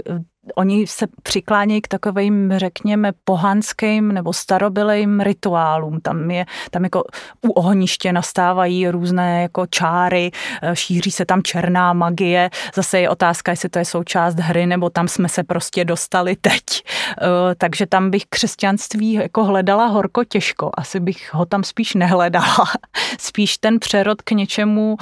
uh, 0.06 0.18
oni 0.54 0.86
se 0.86 1.06
přiklánějí 1.22 1.80
k 1.80 1.88
takovým, 1.88 2.52
řekněme, 2.56 3.12
pohanským 3.24 4.12
nebo 4.12 4.32
starobylým 4.32 5.20
rituálům. 5.20 6.00
Tam 6.00 6.30
je, 6.30 6.46
tam 6.70 6.84
jako 6.84 7.04
u 7.42 7.50
ohniště 7.50 8.12
nastávají 8.12 8.88
různé 8.88 9.42
jako 9.42 9.66
čáry, 9.66 10.30
eh, 10.62 10.76
šíří 10.76 11.10
se 11.10 11.24
tam 11.24 11.42
černá 11.42 11.92
magie. 11.92 12.50
Zase 12.74 13.00
je 13.00 13.10
otázka, 13.10 13.52
jestli 13.52 13.68
to 13.68 13.78
je 13.78 13.84
součást 13.84 14.34
hry, 14.34 14.66
nebo 14.66 14.90
tam 14.90 15.08
jsme 15.08 15.28
se 15.28 15.42
prostě 15.44 15.84
dostali 15.84 16.36
teď. 16.36 16.62
Eh, 16.82 17.54
takže 17.54 17.86
tam 17.86 18.10
bych 18.10 18.22
křesťanství 18.28 19.12
jako 19.12 19.44
hledala 19.44 19.86
horko 19.86 20.24
těžko. 20.24 20.70
Asi 20.74 21.00
bych 21.00 21.34
ho 21.34 21.46
tam 21.46 21.64
spíš 21.64 21.94
nehledala. 21.94 22.66
Spíš 23.18 23.58
ten 23.58 23.78
přerod 23.78 24.22
k 24.22 24.30
něčemu, 24.30 24.96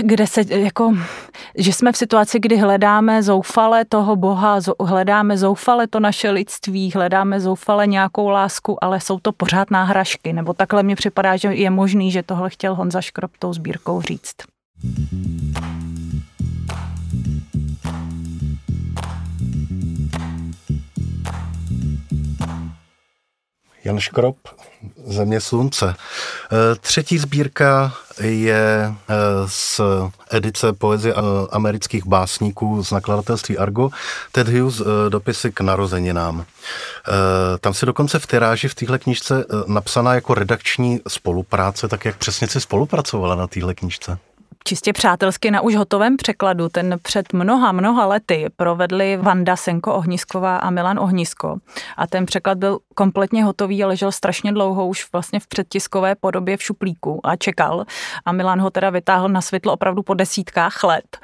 kde 0.00 0.26
se 0.26 0.40
jako, 0.48 0.94
že 1.58 1.72
jsme 1.72 1.92
v 1.92 1.96
situaci, 1.96 2.40
kdy 2.40 2.56
hledáme 2.56 3.22
zoufale 3.22 3.84
toho 3.84 4.16
Boha, 4.16 4.60
hledáme 4.80 5.38
zoufale 5.38 5.86
to 5.86 6.00
naše 6.00 6.30
lidství, 6.30 6.90
hledáme 6.94 7.40
zoufale 7.40 7.86
nějakou 7.86 8.28
lásku, 8.28 8.84
ale 8.84 9.00
jsou 9.00 9.18
to 9.18 9.32
pořád 9.32 9.70
náhražky, 9.70 10.32
nebo 10.32 10.52
takhle 10.52 10.82
mi 10.82 10.94
připadá, 10.94 11.36
že 11.36 11.48
je 11.48 11.70
možný, 11.70 12.10
že 12.10 12.22
tohle 12.22 12.50
chtěl 12.50 12.74
Honza 12.74 13.00
Škrop 13.00 13.30
tou 13.38 13.52
sbírkou 13.52 14.00
říct. 14.02 14.34
Jan 23.86 24.00
Škrop, 24.00 24.36
Země 25.06 25.40
slunce. 25.40 25.94
E, 25.94 26.74
třetí 26.74 27.18
sbírka 27.18 27.94
je 28.20 28.94
e, 29.08 29.14
z 29.46 29.80
edice 30.30 30.72
poezie 30.72 31.14
amerických 31.50 32.06
básníků 32.06 32.84
z 32.84 32.90
nakladatelství 32.90 33.58
Argo, 33.58 33.90
Ted 34.32 34.48
Hughes 34.48 34.82
dopisy 35.08 35.52
k 35.52 35.60
narozeninám. 35.60 36.44
Tam 37.60 37.74
si 37.74 37.86
dokonce 37.86 38.18
v 38.18 38.26
tiráži 38.26 38.68
v 38.68 38.74
téhle 38.74 38.98
knižce 38.98 39.44
napsaná 39.66 40.14
jako 40.14 40.34
redakční 40.34 41.00
spolupráce, 41.08 41.88
tak 41.88 42.04
jak 42.04 42.16
přesně 42.16 42.48
si 42.48 42.60
spolupracovala 42.60 43.34
na 43.34 43.46
téhle 43.46 43.74
knižce? 43.74 44.18
Čistě 44.66 44.92
přátelsky 44.92 45.50
na 45.50 45.60
už 45.60 45.74
hotovém 45.74 46.16
překladu. 46.16 46.68
Ten 46.68 46.96
před 47.02 47.32
mnoha, 47.32 47.72
mnoha 47.72 48.06
lety 48.06 48.46
provedli 48.56 49.16
Vanda 49.16 49.56
Senko 49.56 49.94
Ohnisková 49.94 50.56
a 50.56 50.70
Milan 50.70 50.98
Ohnisko. 50.98 51.56
A 51.96 52.06
ten 52.06 52.26
překlad 52.26 52.58
byl 52.58 52.78
kompletně 52.94 53.44
hotový 53.44 53.84
a 53.84 53.86
ležel 53.86 54.12
strašně 54.12 54.52
dlouho 54.52 54.86
už 54.86 55.12
vlastně 55.12 55.40
v 55.40 55.46
předtiskové 55.46 56.14
podobě 56.14 56.56
v 56.56 56.62
šuplíku 56.62 57.20
a 57.26 57.36
čekal. 57.36 57.84
A 58.24 58.32
Milan 58.32 58.60
ho 58.60 58.70
teda 58.70 58.90
vytáhl 58.90 59.28
na 59.28 59.40
světlo 59.40 59.72
opravdu 59.72 60.02
po 60.02 60.14
desítkách 60.14 60.84
let. 60.84 61.18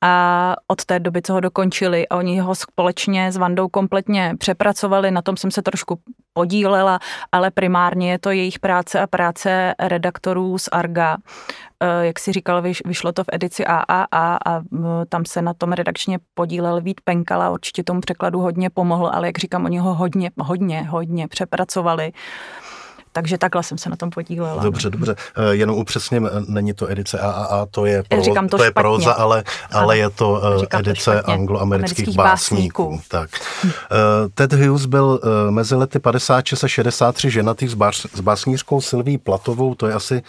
A 0.00 0.54
od 0.68 0.84
té 0.84 1.00
doby, 1.00 1.22
co 1.22 1.32
ho 1.32 1.40
dokončili, 1.40 2.08
a 2.08 2.16
oni 2.16 2.38
ho 2.38 2.54
společně 2.54 3.32
s 3.32 3.36
Vandou 3.36 3.68
kompletně 3.68 4.34
přepracovali, 4.38 5.10
na 5.10 5.22
tom 5.22 5.36
jsem 5.36 5.50
se 5.50 5.62
trošku 5.62 5.98
podílela, 6.32 6.98
ale 7.32 7.50
primárně 7.50 8.10
je 8.10 8.18
to 8.18 8.30
jejich 8.30 8.58
práce 8.58 9.00
a 9.00 9.06
práce 9.06 9.74
redaktorů 9.78 10.58
z 10.58 10.68
Arga. 10.72 11.16
Eh, 11.82 12.06
jak 12.06 12.18
si 12.18 12.32
říkal, 12.32 12.62
vyšlo 12.84 13.12
to 13.12 13.24
v 13.24 13.26
edici 13.32 13.64
AAA 13.66 14.38
a 14.46 14.60
tam 15.08 15.24
se 15.24 15.42
na 15.42 15.54
tom 15.54 15.72
redakčně 15.72 16.18
podílel 16.34 16.80
Vít 16.80 17.00
Penkala, 17.04 17.50
určitě 17.50 17.84
tomu 17.84 18.00
překladu 18.00 18.40
hodně 18.40 18.70
pomohl, 18.70 19.10
ale 19.14 19.28
jak 19.28 19.38
říkám, 19.38 19.64
oni 19.64 19.78
ho 19.78 19.94
hodně, 19.94 20.30
hodně, 20.38 20.82
hodně 20.82 21.28
přepracovali 21.28 22.12
Takže 23.16 23.38
takhle 23.38 23.62
jsem 23.62 23.78
se 23.78 23.90
na 23.90 23.96
tom 23.96 24.10
podílela. 24.10 24.62
Dobře, 24.62 24.90
dobře. 24.90 25.16
Eh, 25.36 25.54
jenom 25.54 25.78
upřesním, 25.78 26.26
eh, 26.26 26.30
není 26.48 26.74
to 26.74 26.90
edice 26.90 27.18
AAA, 27.18 27.66
to 27.66 27.86
je, 27.86 28.02
pro, 28.08 28.22
Říkám 28.22 28.48
to, 28.48 28.56
to 28.56 28.64
je 28.64 28.70
proza, 28.70 29.12
ale, 29.12 29.44
ale 29.72 29.98
je 29.98 30.10
to 30.10 30.42
Říkám 30.60 30.80
edice 30.80 31.22
to 31.22 31.30
angloamerických 31.30 32.16
básníků. 32.16 32.82
básníků. 32.82 33.08
Tak. 33.08 33.30
Ted 34.34 34.52
Hughes 34.52 34.86
byl 34.86 35.20
mezi 35.50 35.74
lety 35.74 35.98
56 35.98 36.64
a 36.64 36.68
63 36.68 37.30
ženatý 37.30 37.68
s, 37.68 37.74
bás, 37.74 38.06
s 38.14 38.20
básnířkou 38.20 38.80
Silví 38.80 39.18
Platovou, 39.18 39.74
to 39.74 39.86
je 39.86 39.94
asi 39.94 40.22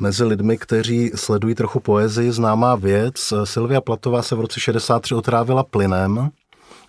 mezi 0.00 0.24
lidmi, 0.24 0.58
kteří 0.58 1.10
sledují 1.14 1.54
trochu 1.54 1.80
poezii, 1.80 2.32
známá 2.32 2.74
věc. 2.74 3.32
Silvia 3.44 3.80
Platová 3.80 4.22
se 4.22 4.34
v 4.34 4.40
roce 4.40 4.60
63 4.60 5.14
otrávila 5.14 5.62
plynem. 5.62 6.30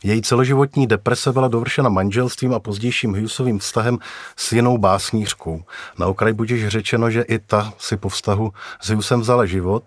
Její 0.03 0.21
celoživotní 0.21 0.87
deprese 0.87 1.31
byla 1.31 1.47
dovršena 1.47 1.89
manželstvím 1.89 2.53
a 2.53 2.59
pozdějším 2.59 3.13
Hughesovým 3.13 3.59
vztahem 3.59 3.97
s 4.35 4.51
jinou 4.51 4.77
básnířkou. 4.77 5.63
Na 5.97 6.07
okraj 6.07 6.33
budeš 6.33 6.67
řečeno, 6.67 7.11
že 7.11 7.21
i 7.21 7.39
ta 7.39 7.73
si 7.77 7.97
po 7.97 8.09
vztahu 8.09 8.51
s 8.81 8.89
Hughesem 8.89 9.21
vzala 9.21 9.45
život. 9.45 9.83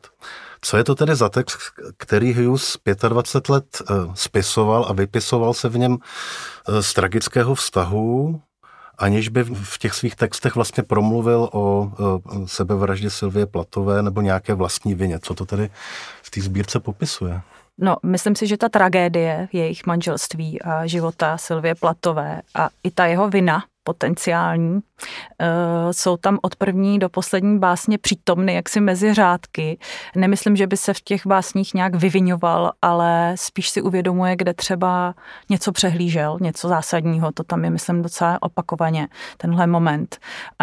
Co 0.61 0.77
je 0.77 0.85
to 0.85 0.95
tedy 0.95 1.15
za 1.15 1.29
text, 1.29 1.59
který 1.97 2.35
Hughes 2.35 2.77
25 3.09 3.53
let 3.53 3.83
eh, 3.83 3.95
spisoval 4.15 4.87
a 4.89 4.93
vypisoval 4.93 5.55
se 5.55 5.69
v 5.69 5.79
něm 5.79 5.99
eh, 6.69 6.83
z 6.83 6.95
tragického 6.95 7.55
vztahu? 7.55 8.41
aniž 8.99 9.29
by 9.29 9.45
v 9.45 9.79
těch 9.79 9.95
svých 9.95 10.17
textech 10.17 10.55
vlastně 10.55 10.83
promluvil 10.83 11.49
o 11.53 11.93
sebevraždě 12.47 13.11
Silvie 13.11 13.47
Platové 13.47 14.03
nebo 14.03 14.21
nějaké 14.21 14.55
vlastní 14.55 14.95
vině. 14.95 15.19
Co 15.23 15.35
to 15.35 15.47
tedy 15.47 15.71
v 16.23 16.31
té 16.31 16.41
sbírce 16.41 16.81
popisuje? 16.81 17.41
No, 17.79 17.97
myslím 18.03 18.37
si, 18.37 18.47
že 18.47 18.57
ta 18.57 18.69
tragédie 18.69 19.49
jejich 19.53 19.87
manželství 19.87 20.63
a 20.63 20.87
života 20.87 21.39
Silvie 21.39 21.75
Platové 21.75 22.43
a 22.55 22.69
i 22.83 22.91
ta 22.91 23.07
jeho 23.07 23.29
vina 23.29 23.65
potenciální. 23.85 24.81
Eh, 25.41 25.93
jsou 25.93 26.17
tam 26.17 26.39
od 26.43 26.57
první 26.57 26.99
do 26.99 27.09
poslední 27.09 27.59
básně 27.59 27.99
přítomny 27.99 28.55
jaksi 28.55 28.81
mezi 28.81 29.15
řádky. 29.15 29.79
Nemyslím, 30.17 30.57
že 30.57 30.67
by 30.67 30.77
se 30.77 30.95
v 30.95 31.01
těch 31.01 31.27
básních 31.27 31.75
nějak 31.75 31.95
vyvinoval, 31.95 32.73
ale 32.83 33.33
spíš 33.35 33.71
si 33.71 33.83
uvědomuje, 33.83 34.37
kde 34.37 34.55
třeba 34.55 35.15
něco 35.51 35.73
přehlížel, 35.73 36.39
něco 36.41 36.69
zásadního. 36.69 37.33
To 37.33 37.45
tam 37.45 37.65
je, 37.65 37.71
myslím, 37.71 38.03
docela 38.03 38.39
opakovaně, 38.43 39.09
tenhle 39.37 39.67
moment. 39.67 40.19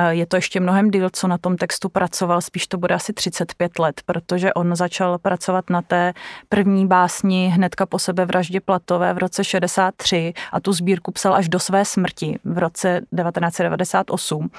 Je 0.10 0.26
to 0.26 0.36
ještě 0.36 0.60
mnohem 0.60 0.92
díl, 0.92 1.10
co 1.14 1.28
na 1.28 1.38
tom 1.38 1.58
textu 1.58 1.90
pracoval, 1.90 2.42
spíš 2.42 2.68
to 2.68 2.78
bude 2.78 2.96
asi 2.96 3.14
35 3.14 3.80
let, 3.80 4.02
protože 4.06 4.54
on 4.54 4.76
začal 4.76 5.18
pracovat 5.18 5.70
na 5.70 5.82
té 5.82 6.14
první 6.50 6.88
básni 6.88 7.48
hnedka 7.48 7.86
po 7.86 8.00
sebe 8.00 8.26
vraždě 8.26 8.62
Platové 8.62 9.14
v 9.14 9.18
roce 9.18 9.44
63 9.44 10.34
a 10.52 10.60
tu 10.60 10.74
sbírku 10.74 11.12
psal 11.12 11.36
až 11.36 11.50
do 11.50 11.60
své 11.60 11.86
smrti 11.86 12.40
v 12.44 12.58
roce 12.58 13.02
1998. 13.16 14.50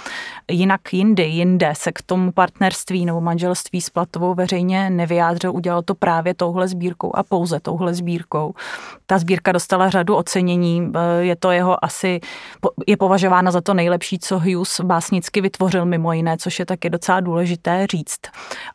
Jinak 0.51 0.93
jindy, 0.93 1.23
jinde 1.23 1.73
se 1.77 1.93
k 1.93 2.03
tomu 2.03 2.33
partnerství 2.33 3.07
nebo 3.07 3.21
manželství 3.21 3.81
s 3.81 3.91
Platovou 3.91 4.35
veřejně 4.35 4.91
nevyjádřil, 4.91 5.53
udělal 5.53 5.83
to 5.83 5.95
právě 5.95 6.35
touhle 6.35 6.69
sbírkou 6.69 7.17
a 7.17 7.23
pouze 7.23 7.61
touhle 7.61 7.95
sbírkou. 7.95 8.55
Ta 9.07 9.19
sbírka 9.19 9.53
dostala 9.53 9.91
řadu 9.91 10.17
ocenění, 10.17 10.93
je 11.21 11.37
to 11.37 11.51
jeho 11.51 11.85
asi, 11.85 12.21
je 12.87 12.97
považována 12.97 13.51
za 13.51 13.61
to 13.61 13.75
nejlepší, 13.75 14.19
co 14.19 14.39
Hughes 14.39 14.81
básnicky 14.81 15.41
vytvořil 15.41 15.85
mimo 15.85 16.13
jiné, 16.13 16.37
což 16.39 16.59
je 16.59 16.67
taky 16.67 16.91
docela 16.91 17.21
důležité 17.21 17.87
říct. 17.87 18.21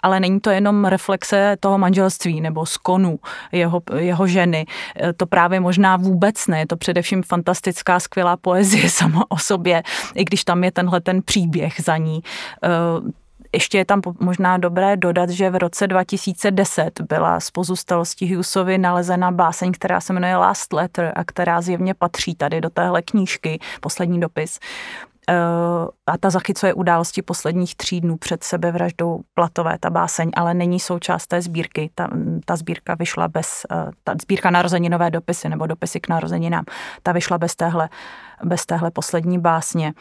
Ale 0.04 0.20
není 0.20 0.40
to 0.40 0.50
jenom 0.50 0.86
reflexe 0.86 1.58
toho 1.60 1.78
manželství 1.78 2.42
nebo 2.42 2.66
skonu 2.66 3.20
jeho, 3.52 3.82
jeho 3.98 4.28
ženy. 4.28 4.66
To 5.18 5.26
právě 5.26 5.60
možná 5.60 5.98
vůbec 5.98 6.48
ne, 6.48 6.60
je 6.60 6.68
to 6.68 6.78
především 6.78 7.24
fantastická, 7.24 8.00
skvělá 8.00 8.38
poezie 8.38 8.90
sama 8.90 9.24
o 9.30 9.38
sobě 9.38 9.65
sobě, 9.66 9.84
i 10.16 10.26
když 10.26 10.44
tam 10.44 10.64
je 10.64 10.72
tenhle 10.72 11.02
ten 11.02 11.22
příběh 11.22 11.74
za 11.84 11.98
ní. 11.98 12.22
Eh, 12.64 12.70
ještě 13.54 13.78
je 13.78 13.86
tam 13.86 14.02
možná 14.20 14.58
dobré 14.58 14.98
dodat, 14.98 15.30
že 15.30 15.50
v 15.50 15.56
roce 15.56 15.88
2010 15.88 17.02
byla 17.02 17.40
z 17.40 17.52
pozůstalosti 17.52 18.28
Hughesovy 18.28 18.78
nalezena 18.78 19.32
báseň, 19.32 19.72
která 19.72 20.02
se 20.02 20.14
jmenuje 20.14 20.36
Last 20.36 20.74
Letter 20.74 21.14
a 21.16 21.24
která 21.24 21.62
zjevně 21.62 21.94
patří 21.94 22.36
tady 22.36 22.62
do 22.62 22.70
téhle 22.70 23.02
knížky, 23.02 23.60
poslední 23.82 24.20
dopis. 24.20 24.60
Eh, 25.30 25.34
a 26.08 26.18
ta 26.18 26.30
zachycuje 26.30 26.74
události 26.74 27.22
posledních 27.22 27.76
tří 27.76 28.02
dnů 28.02 28.18
před 28.18 28.44
sebevraždou 28.44 29.22
Platové, 29.34 29.78
ta 29.80 29.90
báseň, 29.90 30.32
ale 30.36 30.54
není 30.54 30.80
součást 30.80 31.28
té 31.28 31.42
sbírky. 31.42 31.90
Ta, 31.96 32.10
ta 32.46 32.56
sbírka 32.56 32.96
vyšla 32.96 33.28
bez, 33.28 33.66
eh, 33.72 33.92
ta 34.04 34.14
sbírka 34.22 34.50
narozeninové 34.50 35.12
dopisy 35.12 35.50
nebo 35.50 35.68
dopisy 35.68 36.00
k 36.00 36.08
narozeninám, 36.10 36.66
ta 37.04 37.12
vyšla 37.12 37.38
bez 37.38 37.56
téhle 37.56 37.90
bez 38.46 38.66
téhle 38.66 38.92
poslední 38.92 39.40
básně. 39.40 39.94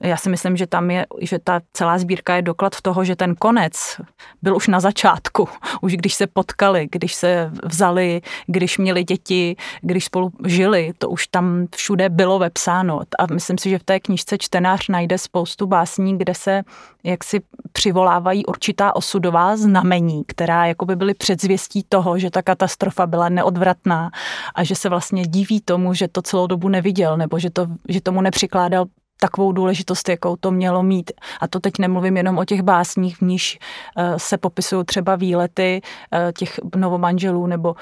Já 0.00 0.16
si 0.16 0.30
myslím, 0.30 0.56
že 0.56 0.66
tam 0.66 0.90
je, 0.90 1.06
že 1.20 1.38
ta 1.38 1.60
celá 1.72 1.98
sbírka 1.98 2.36
je 2.36 2.42
doklad 2.42 2.80
toho, 2.80 3.04
že 3.04 3.16
ten 3.16 3.34
konec 3.34 4.00
byl 4.42 4.56
už 4.56 4.68
na 4.68 4.80
začátku, 4.80 5.48
už 5.80 5.96
když 5.96 6.14
se 6.14 6.26
potkali, 6.26 6.88
když 6.92 7.14
se 7.14 7.50
vzali, 7.64 8.20
když 8.46 8.78
měli 8.78 9.04
děti, 9.04 9.56
když 9.80 10.04
spolu 10.04 10.30
žili, 10.46 10.92
to 10.98 11.08
už 11.08 11.26
tam 11.26 11.66
všude 11.76 12.08
bylo 12.08 12.38
vepsáno. 12.38 13.00
A 13.18 13.26
myslím 13.34 13.58
si, 13.58 13.70
že 13.70 13.78
v 13.78 13.84
té 13.84 14.00
knižce 14.00 14.38
čtenář 14.38 14.88
najde 14.88 15.18
spoustu 15.18 15.66
básní, 15.66 16.18
kde 16.18 16.34
se 16.34 16.62
jaksi 17.04 17.40
přivolávají 17.72 18.46
určitá 18.46 18.96
osudová 18.96 19.56
znamení, 19.56 20.24
která 20.26 20.66
jakoby 20.66 20.96
byly 20.96 21.14
předzvěstí 21.14 21.84
toho, 21.88 22.18
že 22.18 22.30
ta 22.30 22.42
katastrofa 22.42 23.06
byla 23.06 23.28
neodvratná 23.28 24.10
a 24.54 24.64
že 24.64 24.74
se 24.74 24.88
vlastně 24.88 25.26
diví 25.26 25.60
tomu, 25.60 25.94
že 25.94 26.08
to 26.08 26.22
celou 26.22 26.46
dobu 26.46 26.68
neviděl, 26.68 27.16
nebo 27.16 27.38
že, 27.38 27.50
to, 27.50 27.66
že 27.90 28.00
tomu 28.00 28.20
nepřikládal 28.20 28.84
takovou 29.20 29.52
důležitost, 29.52 30.08
jakou 30.08 30.36
to 30.36 30.50
mělo 30.50 30.82
mít. 30.82 31.12
A 31.40 31.48
to 31.48 31.60
teď 31.60 31.78
nemluvím 31.78 32.16
jenom 32.16 32.38
o 32.38 32.44
těch 32.44 32.62
básních, 32.62 33.16
v 33.16 33.20
níž 33.20 33.58
eh, 33.96 34.14
se 34.16 34.38
popisují 34.38 34.84
třeba 34.84 35.16
výlety 35.16 35.80
eh, 36.12 36.32
těch 36.38 36.60
novomanželů 36.76 37.46
nebo 37.46 37.74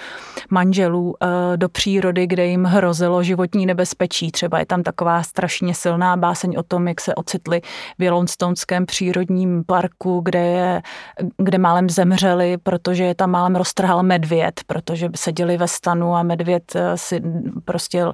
manželů 0.51 1.15
eh, 1.23 1.57
do 1.57 1.69
přírody, 1.69 2.27
kde 2.27 2.47
jim 2.47 2.65
hrozilo 2.65 3.23
životní 3.23 3.67
nebezpečí. 3.67 4.33
Třeba 4.33 4.59
je 4.59 4.67
tam 4.67 4.83
taková 4.83 5.23
strašně 5.23 5.75
silná 5.75 6.17
báseň 6.17 6.57
o 6.59 6.63
tom, 6.63 6.89
jak 6.89 7.01
se 7.01 7.15
ocitli 7.15 7.61
v 7.99 8.03
Yellowstoneském 8.03 8.87
přírodním 8.87 9.65
parku, 9.67 10.21
kde, 10.21 10.47
je, 10.47 10.83
kde 11.37 11.59
málem 11.59 11.91
zemřeli, 11.91 12.57
protože 12.63 13.05
je 13.05 13.15
tam 13.15 13.31
málem 13.31 13.57
roztrhal 13.57 14.03
medvěd, 14.03 14.61
protože 14.67 15.09
seděli 15.17 15.57
ve 15.57 15.69
stanu 15.69 16.15
a 16.15 16.23
medvěd 16.23 16.77
si 16.95 17.23
prostě 17.65 18.05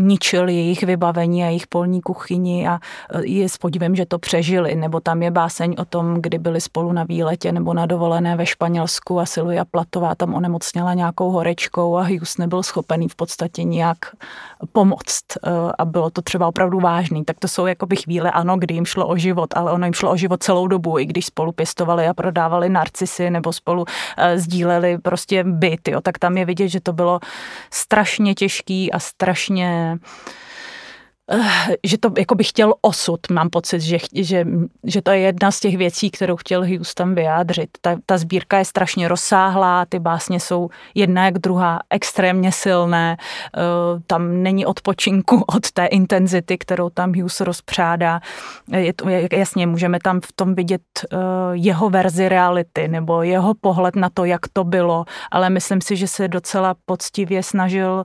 ničil 0.00 0.48
jejich 0.48 0.82
vybavení 0.82 1.44
a 1.44 1.46
jejich 1.46 1.66
polní 1.66 2.00
kuchyni 2.04 2.68
a 2.68 2.78
je 3.22 3.48
s 3.48 3.56
podívem, 3.58 3.96
že 3.96 4.06
to 4.06 4.18
přežili. 4.18 4.74
Nebo 4.74 5.00
tam 5.00 5.22
je 5.22 5.30
báseň 5.30 5.74
o 5.78 5.84
tom, 5.84 6.22
kdy 6.22 6.38
byli 6.38 6.60
spolu 6.60 6.92
na 6.92 7.04
výletě 7.04 7.52
nebo 7.52 7.74
na 7.74 7.86
dovolené 7.86 8.36
ve 8.36 8.46
Španělsku 8.46 9.20
a 9.20 9.26
Silvia 9.26 9.64
Platová 9.64 10.14
tam 10.14 10.34
onemocněla 10.34 10.94
nějakou 10.94 11.30
horečkou 11.30 11.96
a 11.96 12.02
Hughes 12.02 12.36
nebyl 12.38 12.62
schopený 12.62 13.08
v 13.08 13.16
podstatě 13.16 13.64
nijak 13.64 13.98
pomoct 14.72 15.24
e, 15.36 15.50
a 15.78 15.84
bylo 15.84 16.10
to 16.10 16.22
třeba 16.22 16.48
opravdu 16.48 16.80
vážný. 16.80 17.24
Tak 17.24 17.38
to 17.38 17.48
jsou 17.48 17.66
jakoby 17.66 17.96
chvíle, 17.96 18.30
ano, 18.30 18.56
kdy 18.56 18.74
jim 18.74 18.86
šlo 18.86 19.08
o 19.08 19.16
život, 19.16 19.56
ale 19.56 19.72
ono 19.72 19.86
jim 19.86 19.94
šlo 19.94 20.10
o 20.10 20.16
život 20.16 20.42
celou 20.42 20.66
dobu, 20.66 20.98
i 20.98 21.06
když 21.06 21.26
spolu 21.26 21.52
pěstovali 21.52 22.06
a 22.06 22.14
prodávali 22.14 22.68
narcisy 22.68 23.30
nebo 23.30 23.52
spolu 23.52 23.84
e, 24.16 24.38
sdíleli 24.38 24.98
prostě 24.98 25.44
byt, 25.44 25.88
jo, 25.88 26.00
tak 26.00 26.18
tam 26.18 26.38
je 26.38 26.44
vidět, 26.44 26.68
že 26.68 26.80
to 26.80 26.92
bylo 26.92 27.20
strašně 27.70 28.34
těžký 28.34 28.92
a 28.92 28.98
strašně 28.98 29.64
Eh, 29.64 29.98
že 31.84 31.98
to 31.98 32.10
jako 32.18 32.34
by 32.34 32.44
chtěl 32.44 32.74
osud, 32.80 33.20
mám 33.30 33.50
pocit, 33.50 33.80
že, 33.80 33.98
že, 34.12 34.46
že 34.84 35.02
to 35.02 35.10
je 35.10 35.18
jedna 35.18 35.50
z 35.50 35.60
těch 35.60 35.76
věcí, 35.76 36.10
kterou 36.10 36.36
chtěl 36.36 36.64
tam 36.96 37.14
vyjádřit. 37.14 37.70
Ta, 37.80 37.96
ta 38.06 38.18
sbírka 38.18 38.58
je 38.58 38.64
strašně 38.64 39.08
rozsáhlá, 39.08 39.86
ty 39.86 39.98
básně 39.98 40.40
jsou 40.40 40.68
jedna 40.94 41.24
jak 41.24 41.38
druhá 41.38 41.80
extrémně 41.90 42.52
silné, 42.52 43.16
eh, 43.18 43.60
tam 44.06 44.42
není 44.42 44.66
odpočinku 44.66 45.44
od 45.56 45.70
té 45.70 45.86
intenzity, 45.86 46.58
kterou 46.58 46.90
tam 46.90 47.12
Hughes 47.12 47.40
rozpřádá. 47.40 48.20
Je 48.76 48.92
to, 48.92 49.08
jasně, 49.32 49.66
můžeme 49.66 49.98
tam 50.02 50.20
v 50.20 50.32
tom 50.32 50.54
vidět 50.54 50.82
eh, 51.12 51.16
jeho 51.52 51.90
verzi 51.90 52.28
reality 52.28 52.88
nebo 52.88 53.22
jeho 53.22 53.54
pohled 53.54 53.96
na 53.96 54.08
to, 54.14 54.24
jak 54.24 54.40
to 54.52 54.64
bylo, 54.64 55.04
ale 55.30 55.50
myslím 55.50 55.80
si, 55.80 55.96
že 55.96 56.08
se 56.08 56.28
docela 56.28 56.74
poctivě 56.86 57.42
snažil 57.42 58.04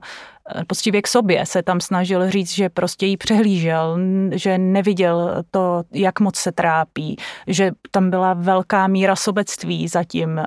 poctivě 0.66 1.02
k 1.02 1.08
sobě 1.08 1.46
se 1.46 1.62
tam 1.62 1.80
snažil 1.80 2.30
říct, 2.30 2.50
že 2.50 2.68
prostě 2.68 3.06
jí 3.06 3.16
přehlížel, 3.16 3.98
že 4.32 4.58
neviděl 4.58 5.44
to, 5.50 5.82
jak 5.92 6.20
moc 6.20 6.36
se 6.36 6.52
trápí, 6.52 7.16
že 7.46 7.70
tam 7.90 8.10
byla 8.10 8.34
velká 8.34 8.86
míra 8.86 9.16
sobectví 9.16 9.88
zatím, 9.88 10.38
eh, 10.38 10.46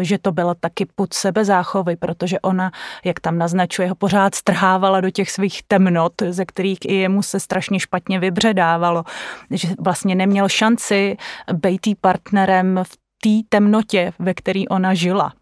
že 0.00 0.18
to 0.18 0.32
byla 0.32 0.54
taky 0.54 0.86
put 0.94 1.14
sebezáchovy, 1.14 1.96
protože 1.96 2.40
ona, 2.40 2.70
jak 3.04 3.20
tam 3.20 3.38
naznačuje, 3.38 3.88
ho 3.88 3.94
pořád 3.94 4.34
strhávala 4.34 5.00
do 5.00 5.10
těch 5.10 5.30
svých 5.30 5.62
temnot, 5.62 6.12
ze 6.28 6.44
kterých 6.44 6.78
i 6.84 6.94
jemu 6.94 7.22
se 7.22 7.40
strašně 7.40 7.80
špatně 7.80 8.18
vybředávalo, 8.18 9.04
že 9.50 9.68
vlastně 9.78 10.14
neměl 10.14 10.48
šanci 10.48 11.16
být 11.52 11.80
partnerem 12.00 12.80
v 12.82 12.96
té 13.22 13.48
temnotě, 13.48 14.12
ve 14.18 14.34
které 14.34 14.62
ona 14.70 14.94
žila. 14.94 15.32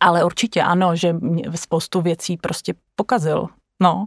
Ale 0.00 0.24
určitě 0.24 0.62
ano, 0.62 0.96
že 0.96 1.16
spoustu 1.54 2.00
věcí 2.00 2.36
prostě 2.36 2.74
pokazil. 2.96 3.48
No, 3.82 4.06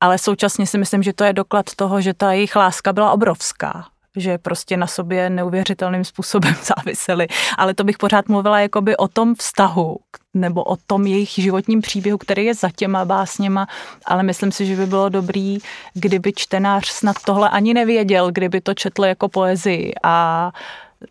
ale 0.00 0.18
současně 0.18 0.66
si 0.66 0.78
myslím, 0.78 1.02
že 1.02 1.12
to 1.12 1.24
je 1.24 1.32
doklad 1.32 1.66
toho, 1.76 2.00
že 2.00 2.14
ta 2.14 2.32
jejich 2.32 2.56
láska 2.56 2.92
byla 2.92 3.12
obrovská. 3.12 3.86
že 4.16 4.38
prostě 4.38 4.76
na 4.76 4.86
sobě 4.86 5.30
neuvěřitelným 5.30 6.04
způsobem 6.04 6.54
záviseli. 6.76 7.26
Ale 7.58 7.74
to 7.74 7.84
bych 7.84 7.98
pořád 7.98 8.28
mluvila 8.28 8.60
jakoby 8.60 8.96
o 8.96 9.08
tom 9.08 9.34
vztahu, 9.34 9.96
nebo 10.34 10.64
o 10.64 10.76
tom 10.76 11.06
jejich 11.06 11.30
životním 11.30 11.80
příběhu, 11.80 12.18
který 12.18 12.44
je 12.44 12.54
za 12.54 12.70
těma 12.76 13.04
básněma, 13.04 13.66
ale 14.04 14.22
myslím 14.22 14.52
si, 14.52 14.66
že 14.66 14.76
by 14.76 14.86
bylo 14.86 15.08
dobrý, 15.08 15.58
kdyby 15.94 16.32
čtenář 16.36 16.88
snad 16.88 17.16
tohle 17.24 17.48
ani 17.48 17.74
nevěděl, 17.74 18.32
kdyby 18.32 18.60
to 18.60 18.74
četl 18.74 19.04
jako 19.04 19.28
poezii 19.28 19.92
a 20.02 20.50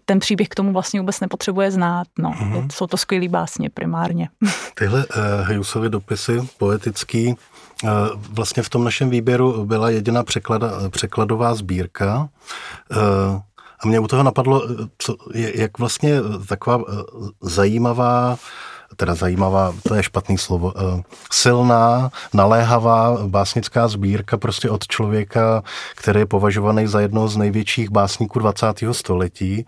ten 0.05 0.19
příběh 0.19 0.47
k 0.47 0.55
tomu 0.55 0.73
vlastně 0.73 0.99
vůbec 0.99 1.19
nepotřebuje 1.19 1.71
znát. 1.71 2.07
No. 2.19 2.31
Mm-hmm. 2.31 2.67
Jsou 2.73 2.87
to 2.87 2.97
skvělý 2.97 3.27
básně 3.27 3.69
primárně. 3.69 4.29
Tyhle 4.75 5.05
uh, 5.05 5.47
Hejusovy 5.47 5.89
dopisy 5.89 6.47
poetický 6.57 7.35
uh, 7.83 7.89
vlastně 8.29 8.63
v 8.63 8.69
tom 8.69 8.83
našem 8.83 9.09
výběru 9.09 9.65
byla 9.65 9.89
jediná 9.89 10.23
překlada, 10.23 10.71
překladová 10.89 11.55
sbírka. 11.55 12.29
Uh, 12.91 13.41
a 13.79 13.87
mě 13.87 13.99
u 13.99 14.07
toho 14.07 14.23
napadlo, 14.23 14.67
co, 14.97 15.15
jak 15.33 15.79
vlastně 15.79 16.15
taková 16.47 16.83
zajímavá 17.41 18.37
teda 18.95 19.15
zajímavá, 19.15 19.75
to 19.87 19.95
je 19.95 20.03
špatný 20.03 20.37
slovo, 20.37 20.73
eh, 20.77 21.03
silná, 21.31 22.11
naléhavá 22.33 23.27
básnická 23.27 23.87
sbírka 23.87 24.37
prostě 24.37 24.69
od 24.69 24.87
člověka, 24.87 25.63
který 25.95 26.19
je 26.19 26.25
považovaný 26.25 26.87
za 26.87 26.99
jednoho 26.99 27.27
z 27.27 27.37
největších 27.37 27.89
básníků 27.89 28.39
20. 28.39 28.93
století, 28.93 29.65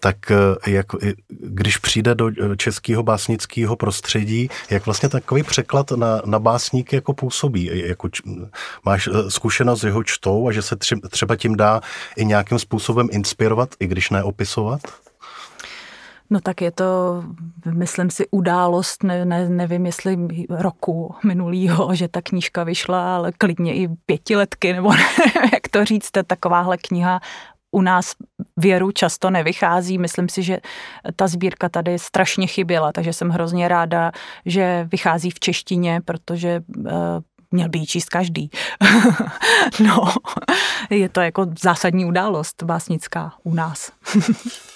tak 0.00 0.30
eh, 0.30 0.70
jak, 0.70 0.86
když 1.28 1.76
přijde 1.76 2.14
do 2.14 2.28
eh, 2.28 2.56
českého 2.56 3.02
básnického 3.02 3.76
prostředí, 3.76 4.48
jak 4.70 4.86
vlastně 4.86 5.08
takový 5.08 5.42
překlad 5.42 5.90
na, 5.90 6.22
na 6.24 6.38
básníky 6.38 6.96
jako 6.96 7.12
působí? 7.12 7.70
Jako, 7.72 8.08
máš 8.84 9.08
zkušenost 9.28 9.80
s 9.80 9.84
jeho 9.84 10.04
čtou 10.04 10.48
a 10.48 10.52
že 10.52 10.62
se 10.62 10.76
třeba 11.10 11.36
tím 11.36 11.56
dá 11.56 11.80
i 12.16 12.24
nějakým 12.24 12.58
způsobem 12.58 13.08
inspirovat, 13.12 13.68
i 13.80 13.86
když 13.86 14.10
neopisovat? 14.10 14.80
No 16.30 16.40
tak 16.40 16.60
je 16.60 16.70
to, 16.70 17.22
myslím 17.70 18.10
si, 18.10 18.26
událost, 18.30 19.02
ne, 19.02 19.24
ne, 19.24 19.48
nevím 19.48 19.86
jestli 19.86 20.18
roku 20.50 21.14
minulýho, 21.24 21.94
že 21.94 22.08
ta 22.08 22.22
knížka 22.22 22.64
vyšla, 22.64 23.16
ale 23.16 23.32
klidně 23.32 23.74
i 23.74 23.88
pětiletky, 24.06 24.72
nebo 24.72 24.92
ne, 24.94 25.50
jak 25.52 25.68
to 25.70 25.84
říct, 25.84 26.10
takováhle 26.26 26.76
kniha 26.76 27.20
u 27.70 27.82
nás 27.82 28.12
věru 28.56 28.92
často 28.92 29.30
nevychází. 29.30 29.98
Myslím 29.98 30.28
si, 30.28 30.42
že 30.42 30.58
ta 31.16 31.26
sbírka 31.26 31.68
tady 31.68 31.98
strašně 31.98 32.46
chyběla, 32.46 32.92
takže 32.92 33.12
jsem 33.12 33.28
hrozně 33.28 33.68
ráda, 33.68 34.12
že 34.46 34.88
vychází 34.92 35.30
v 35.30 35.40
češtině, 35.40 36.00
protože 36.04 36.60
uh, 36.78 36.92
měl 37.50 37.68
by 37.68 37.78
ji 37.78 37.86
číst 37.86 38.08
každý. 38.08 38.50
no, 39.80 40.14
je 40.90 41.08
to 41.08 41.20
jako 41.20 41.46
zásadní 41.62 42.04
událost 42.04 42.62
básnická 42.62 43.32
u 43.44 43.54
nás. 43.54 43.92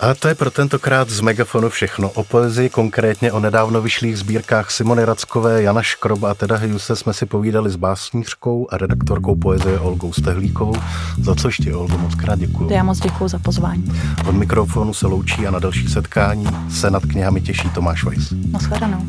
A 0.00 0.14
to 0.14 0.28
je 0.28 0.34
pro 0.34 0.50
tentokrát 0.50 1.10
z 1.10 1.20
Megafonu 1.20 1.68
všechno. 1.68 2.10
O 2.10 2.24
poezii, 2.24 2.68
konkrétně 2.68 3.32
o 3.32 3.40
nedávno 3.40 3.82
vyšlých 3.82 4.18
sbírkách 4.18 4.70
Simony 4.70 5.04
Rackové, 5.04 5.62
Jana 5.62 5.82
Škroba 5.82 6.30
a 6.30 6.34
Teda 6.34 6.56
Hejuse 6.56 6.96
jsme 6.96 7.12
si 7.12 7.26
povídali 7.26 7.70
s 7.70 7.76
básnířkou 7.76 8.68
a 8.70 8.76
redaktorkou 8.76 9.36
poezie 9.36 9.78
Olgou 9.78 10.12
Stehlíkovou, 10.12 10.76
za 11.22 11.34
což 11.34 11.56
ti, 11.56 11.74
Olgo, 11.74 11.98
moc 11.98 12.14
krát 12.14 12.38
děkuji. 12.38 12.72
Já 12.72 12.82
moc 12.82 13.00
děkuji 13.00 13.28
za 13.28 13.38
pozvání. 13.38 13.92
Od 14.28 14.34
mikrofonu 14.34 14.94
se 14.94 15.06
loučí 15.06 15.46
a 15.46 15.50
na 15.50 15.58
další 15.58 15.88
setkání 15.88 16.46
se 16.70 16.90
nad 16.90 17.02
knihami 17.06 17.40
těší 17.40 17.70
Tomáš 17.70 18.04
Weiss. 18.04 18.32
Naschledanou. 18.52 19.06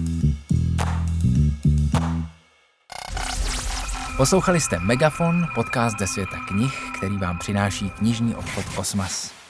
Poslouchali 4.17 4.61
jste 4.61 4.79
Megafon, 4.79 5.47
podcast 5.55 5.99
ze 5.99 6.07
světa 6.07 6.37
knih, 6.47 6.73
který 6.97 7.17
vám 7.17 7.37
přináší 7.39 7.89
knižní 7.89 8.35
obchod 8.35 8.65
Kosmas. 8.75 9.40